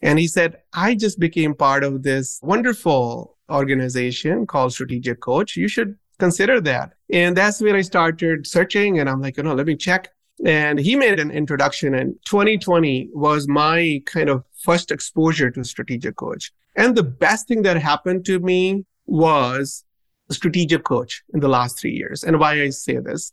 And 0.01 0.19
he 0.19 0.27
said, 0.27 0.57
I 0.73 0.95
just 0.95 1.19
became 1.19 1.55
part 1.55 1.83
of 1.83 2.03
this 2.03 2.39
wonderful 2.43 3.37
organization 3.49 4.45
called 4.45 4.73
Strategic 4.73 5.21
Coach. 5.21 5.55
You 5.55 5.67
should 5.67 5.97
consider 6.19 6.59
that. 6.61 6.93
And 7.11 7.37
that's 7.37 7.61
where 7.61 7.75
I 7.75 7.81
started 7.81 8.45
searching 8.47 8.99
and 8.99 9.09
I'm 9.09 9.21
like, 9.21 9.37
you 9.37 9.43
know, 9.43 9.53
let 9.53 9.67
me 9.67 9.75
check. 9.75 10.09
And 10.43 10.79
he 10.79 10.95
made 10.95 11.19
an 11.19 11.31
introduction 11.31 11.95
and 11.95 12.15
2020 12.25 13.09
was 13.13 13.47
my 13.47 14.01
kind 14.05 14.29
of 14.29 14.43
first 14.63 14.91
exposure 14.91 15.49
to 15.51 15.63
strategic 15.63 16.15
coach. 16.17 16.51
And 16.75 16.95
the 16.95 17.03
best 17.03 17.47
thing 17.47 17.61
that 17.61 17.77
happened 17.77 18.25
to 18.25 18.39
me 18.39 18.85
was 19.05 19.85
strategic 20.29 20.83
coach 20.83 21.23
in 21.33 21.39
the 21.39 21.47
last 21.47 21.79
three 21.79 21.93
years. 21.93 22.23
And 22.23 22.39
why 22.39 22.61
I 22.61 22.69
say 22.69 22.97
this, 22.97 23.31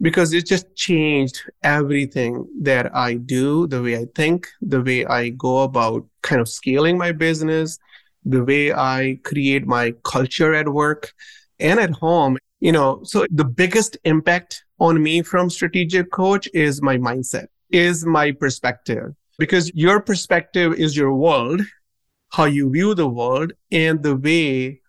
because 0.00 0.32
it 0.32 0.46
just 0.46 0.74
changed 0.74 1.42
everything 1.62 2.46
that 2.62 2.94
I 2.94 3.14
do, 3.14 3.66
the 3.66 3.82
way 3.82 3.98
I 3.98 4.06
think, 4.14 4.48
the 4.60 4.80
way 4.80 5.04
I 5.04 5.30
go 5.30 5.62
about 5.62 6.06
kind 6.22 6.40
of 6.40 6.48
scaling 6.48 6.96
my 6.96 7.12
business, 7.12 7.78
the 8.24 8.42
way 8.44 8.72
I 8.72 9.18
create 9.22 9.66
my 9.66 9.92
culture 10.02 10.54
at 10.54 10.68
work 10.68 11.12
and 11.58 11.78
at 11.78 11.90
home. 11.90 12.38
You 12.60 12.72
know, 12.72 13.00
so 13.04 13.26
the 13.30 13.44
biggest 13.44 13.96
impact 14.04 14.64
on 14.80 15.02
me 15.02 15.22
from 15.22 15.50
strategic 15.50 16.10
coach 16.10 16.48
is 16.54 16.82
my 16.82 16.96
mindset, 16.96 17.46
is 17.70 18.04
my 18.04 18.32
perspective, 18.32 19.14
because 19.38 19.70
your 19.74 20.00
perspective 20.00 20.72
is 20.74 20.96
your 20.96 21.14
world, 21.14 21.60
how 22.30 22.46
you 22.46 22.70
view 22.70 22.94
the 22.94 23.08
world 23.08 23.52
and 23.70 24.02
the 24.02 24.16
way 24.16 24.80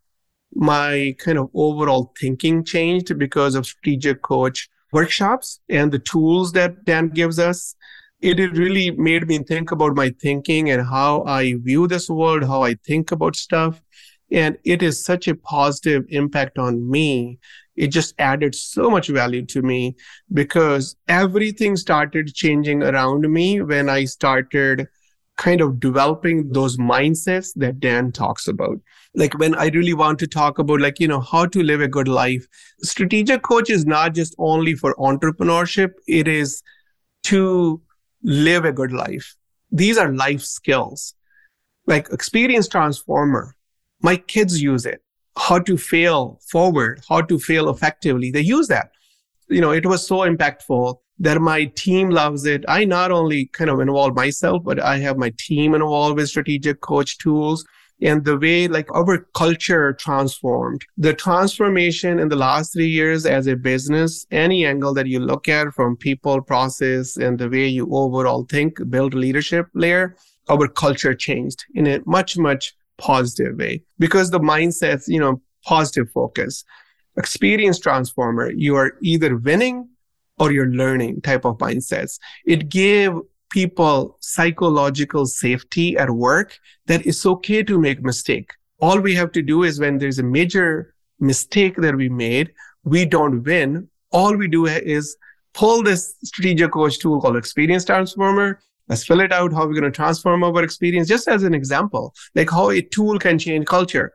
my 0.53 1.15
kind 1.19 1.37
of 1.37 1.49
overall 1.53 2.13
thinking 2.19 2.63
changed 2.63 3.17
because 3.17 3.55
of 3.55 3.65
strategic 3.65 4.21
coach 4.21 4.69
workshops 4.91 5.59
and 5.69 5.91
the 5.91 5.99
tools 5.99 6.51
that 6.53 6.85
Dan 6.85 7.09
gives 7.09 7.39
us. 7.39 7.75
It 8.21 8.37
really 8.55 8.91
made 8.91 9.27
me 9.27 9.39
think 9.39 9.71
about 9.71 9.95
my 9.95 10.13
thinking 10.21 10.69
and 10.69 10.85
how 10.85 11.23
I 11.23 11.55
view 11.55 11.87
this 11.87 12.09
world, 12.09 12.43
how 12.43 12.63
I 12.63 12.75
think 12.85 13.11
about 13.11 13.35
stuff. 13.35 13.81
And 14.31 14.57
it 14.63 14.81
is 14.81 15.03
such 15.03 15.27
a 15.27 15.35
positive 15.35 16.05
impact 16.09 16.57
on 16.57 16.89
me. 16.89 17.39
It 17.75 17.87
just 17.87 18.13
added 18.19 18.55
so 18.55 18.89
much 18.89 19.07
value 19.07 19.45
to 19.47 19.61
me 19.61 19.95
because 20.33 20.95
everything 21.07 21.75
started 21.75 22.33
changing 22.33 22.83
around 22.83 23.31
me 23.31 23.61
when 23.61 23.89
I 23.89 24.05
started 24.05 24.87
kind 25.37 25.61
of 25.61 25.79
developing 25.79 26.51
those 26.51 26.77
mindsets 26.77 27.51
that 27.55 27.79
Dan 27.79 28.11
talks 28.11 28.47
about. 28.47 28.77
Like 29.15 29.37
when 29.39 29.55
I 29.55 29.67
really 29.69 29.93
want 29.93 30.19
to 30.19 30.27
talk 30.27 30.59
about 30.59 30.81
like, 30.81 30.99
you 30.99 31.07
know, 31.07 31.21
how 31.21 31.45
to 31.47 31.63
live 31.63 31.81
a 31.81 31.87
good 31.87 32.07
life, 32.07 32.45
strategic 32.83 33.41
coach 33.41 33.69
is 33.69 33.85
not 33.85 34.13
just 34.13 34.35
only 34.37 34.75
for 34.75 34.93
entrepreneurship. 34.95 35.93
It 36.07 36.27
is 36.27 36.61
to 37.23 37.81
live 38.23 38.65
a 38.65 38.71
good 38.71 38.91
life. 38.91 39.35
These 39.71 39.97
are 39.97 40.13
life 40.13 40.41
skills 40.41 41.15
like 41.87 42.07
experience 42.11 42.67
transformer 42.67 43.55
my 44.01 44.17
kids 44.17 44.61
use 44.61 44.85
it. 44.85 45.01
How 45.37 45.59
to 45.59 45.77
fail 45.77 46.39
forward, 46.49 47.01
how 47.07 47.21
to 47.21 47.39
fail 47.39 47.69
effectively. 47.69 48.31
They 48.31 48.41
use 48.41 48.67
that. 48.67 48.91
You 49.47 49.61
know, 49.61 49.71
it 49.71 49.85
was 49.85 50.05
so 50.05 50.19
impactful 50.19 50.97
that 51.19 51.39
my 51.39 51.65
team 51.65 52.09
loves 52.09 52.45
it. 52.45 52.65
I 52.67 52.85
not 52.85 53.11
only 53.11 53.45
kind 53.47 53.69
of 53.69 53.79
involve 53.79 54.15
myself, 54.15 54.63
but 54.63 54.79
I 54.79 54.97
have 54.97 55.17
my 55.17 55.31
team 55.37 55.73
involved 55.75 56.17
with 56.17 56.29
strategic 56.29 56.81
coach 56.81 57.17
tools 57.17 57.65
and 58.01 58.25
the 58.25 58.37
way 58.37 58.67
like 58.67 58.93
our 58.95 59.19
culture 59.35 59.93
transformed 59.93 60.83
the 60.97 61.13
transformation 61.13 62.19
in 62.19 62.29
the 62.29 62.35
last 62.35 62.73
three 62.73 62.87
years 62.87 63.25
as 63.25 63.47
a 63.47 63.55
business 63.55 64.25
any 64.31 64.65
angle 64.65 64.93
that 64.93 65.07
you 65.07 65.19
look 65.19 65.47
at 65.47 65.73
from 65.73 65.95
people 65.95 66.41
process 66.41 67.17
and 67.17 67.37
the 67.37 67.49
way 67.49 67.67
you 67.67 67.87
overall 67.91 68.45
think 68.49 68.79
build 68.89 69.13
leadership 69.13 69.67
layer 69.73 70.15
our 70.49 70.67
culture 70.67 71.13
changed 71.13 71.65
in 71.75 71.87
a 71.87 71.99
much 72.05 72.37
much 72.37 72.73
positive 73.01 73.57
way 73.57 73.83
because 73.99 74.29
the 74.29 74.39
mindset's, 74.39 75.07
you 75.07 75.19
know, 75.19 75.41
positive 75.65 76.09
focus. 76.11 76.63
Experience 77.17 77.79
transformer, 77.79 78.51
you 78.51 78.75
are 78.75 78.93
either 79.01 79.35
winning 79.35 79.89
or 80.39 80.51
you're 80.51 80.73
learning 80.83 81.21
type 81.21 81.45
of 81.45 81.57
mindsets. 81.57 82.19
It 82.45 82.69
gave 82.69 83.11
people 83.51 84.17
psychological 84.21 85.25
safety 85.25 85.97
at 85.97 86.09
work 86.09 86.57
that 86.85 87.05
it's 87.05 87.25
okay 87.25 87.63
to 87.63 87.77
make 87.77 88.01
mistake. 88.01 88.53
All 88.79 88.99
we 88.99 89.13
have 89.15 89.31
to 89.33 89.41
do 89.41 89.63
is 89.63 89.79
when 89.79 89.97
there's 89.97 90.19
a 90.19 90.23
major 90.23 90.95
mistake 91.19 91.75
that 91.77 91.95
we 91.95 92.07
made, 92.09 92.53
we 92.83 93.05
don't 93.05 93.43
win. 93.43 93.89
All 94.11 94.35
we 94.35 94.47
do 94.47 94.65
is 94.67 95.17
pull 95.53 95.83
this 95.83 96.15
strategic 96.23 96.71
coach 96.71 96.97
tool 96.99 97.19
called 97.21 97.35
experience 97.35 97.85
transformer 97.85 98.61
Let's 98.87 99.05
fill 99.05 99.21
it 99.21 99.31
out 99.31 99.53
how 99.53 99.65
we're 99.65 99.79
going 99.79 99.83
to 99.83 99.91
transform 99.91 100.43
our 100.43 100.63
experience, 100.63 101.07
just 101.07 101.27
as 101.27 101.43
an 101.43 101.53
example, 101.53 102.13
like 102.35 102.49
how 102.49 102.69
a 102.71 102.81
tool 102.81 103.19
can 103.19 103.39
change 103.39 103.65
culture. 103.65 104.13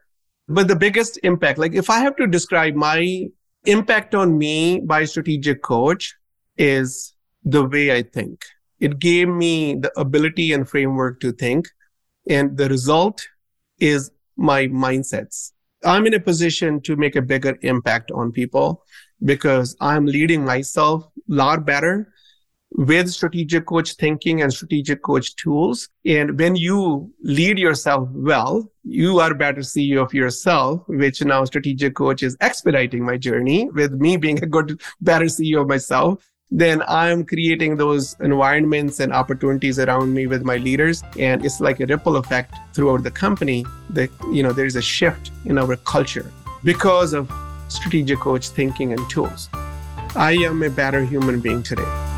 But 0.48 0.68
the 0.68 0.76
biggest 0.76 1.18
impact, 1.22 1.58
like 1.58 1.74
if 1.74 1.90
I 1.90 1.98
have 2.00 2.16
to 2.16 2.26
describe 2.26 2.74
my 2.74 3.26
impact 3.64 4.14
on 4.14 4.38
me 4.38 4.80
by 4.80 5.04
strategic 5.04 5.62
coach 5.62 6.14
is 6.56 7.14
the 7.44 7.64
way 7.64 7.94
I 7.94 8.02
think. 8.02 8.44
It 8.80 8.98
gave 8.98 9.28
me 9.28 9.74
the 9.74 9.92
ability 9.98 10.52
and 10.52 10.68
framework 10.68 11.20
to 11.20 11.32
think. 11.32 11.68
And 12.28 12.56
the 12.56 12.68
result 12.68 13.26
is 13.78 14.10
my 14.36 14.66
mindsets. 14.66 15.52
I'm 15.84 16.06
in 16.06 16.14
a 16.14 16.20
position 16.20 16.80
to 16.82 16.96
make 16.96 17.16
a 17.16 17.22
bigger 17.22 17.56
impact 17.62 18.10
on 18.10 18.32
people 18.32 18.84
because 19.24 19.76
I'm 19.80 20.06
leading 20.06 20.44
myself 20.44 21.04
a 21.04 21.08
lot 21.28 21.64
better 21.64 22.12
with 22.72 23.08
strategic 23.10 23.66
coach 23.66 23.94
thinking 23.94 24.42
and 24.42 24.52
strategic 24.52 25.02
coach 25.02 25.34
tools. 25.36 25.88
And 26.04 26.38
when 26.38 26.56
you 26.56 27.12
lead 27.22 27.58
yourself 27.58 28.08
well, 28.12 28.70
you 28.84 29.20
are 29.20 29.34
better 29.34 29.60
CEO 29.60 30.02
of 30.02 30.12
yourself, 30.12 30.82
which 30.88 31.22
now 31.24 31.44
strategic 31.44 31.94
coach 31.94 32.22
is 32.22 32.36
expediting 32.40 33.04
my 33.04 33.16
journey 33.16 33.70
with 33.70 33.92
me 33.92 34.16
being 34.16 34.42
a 34.42 34.46
good, 34.46 34.80
better 35.00 35.26
CEO 35.26 35.62
of 35.62 35.68
myself. 35.68 36.30
Then 36.50 36.82
I'm 36.86 37.24
creating 37.24 37.76
those 37.76 38.14
environments 38.20 39.00
and 39.00 39.12
opportunities 39.12 39.80
around 39.80 40.14
me 40.14 40.28
with 40.28 40.44
my 40.44 40.56
leaders. 40.56 41.02
And 41.18 41.44
it's 41.44 41.60
like 41.60 41.80
a 41.80 41.86
ripple 41.86 42.16
effect 42.16 42.54
throughout 42.72 43.02
the 43.02 43.10
company 43.10 43.64
that, 43.90 44.10
you 44.32 44.42
know, 44.42 44.52
there's 44.52 44.76
a 44.76 44.82
shift 44.82 45.32
in 45.44 45.58
our 45.58 45.76
culture 45.76 46.30
because 46.62 47.14
of 47.14 47.32
strategic 47.68 48.20
coach 48.20 48.48
thinking 48.48 48.92
and 48.92 49.10
tools. 49.10 49.48
I 50.14 50.32
am 50.32 50.62
a 50.62 50.70
better 50.70 51.04
human 51.04 51.40
being 51.40 51.62
today. 51.62 52.15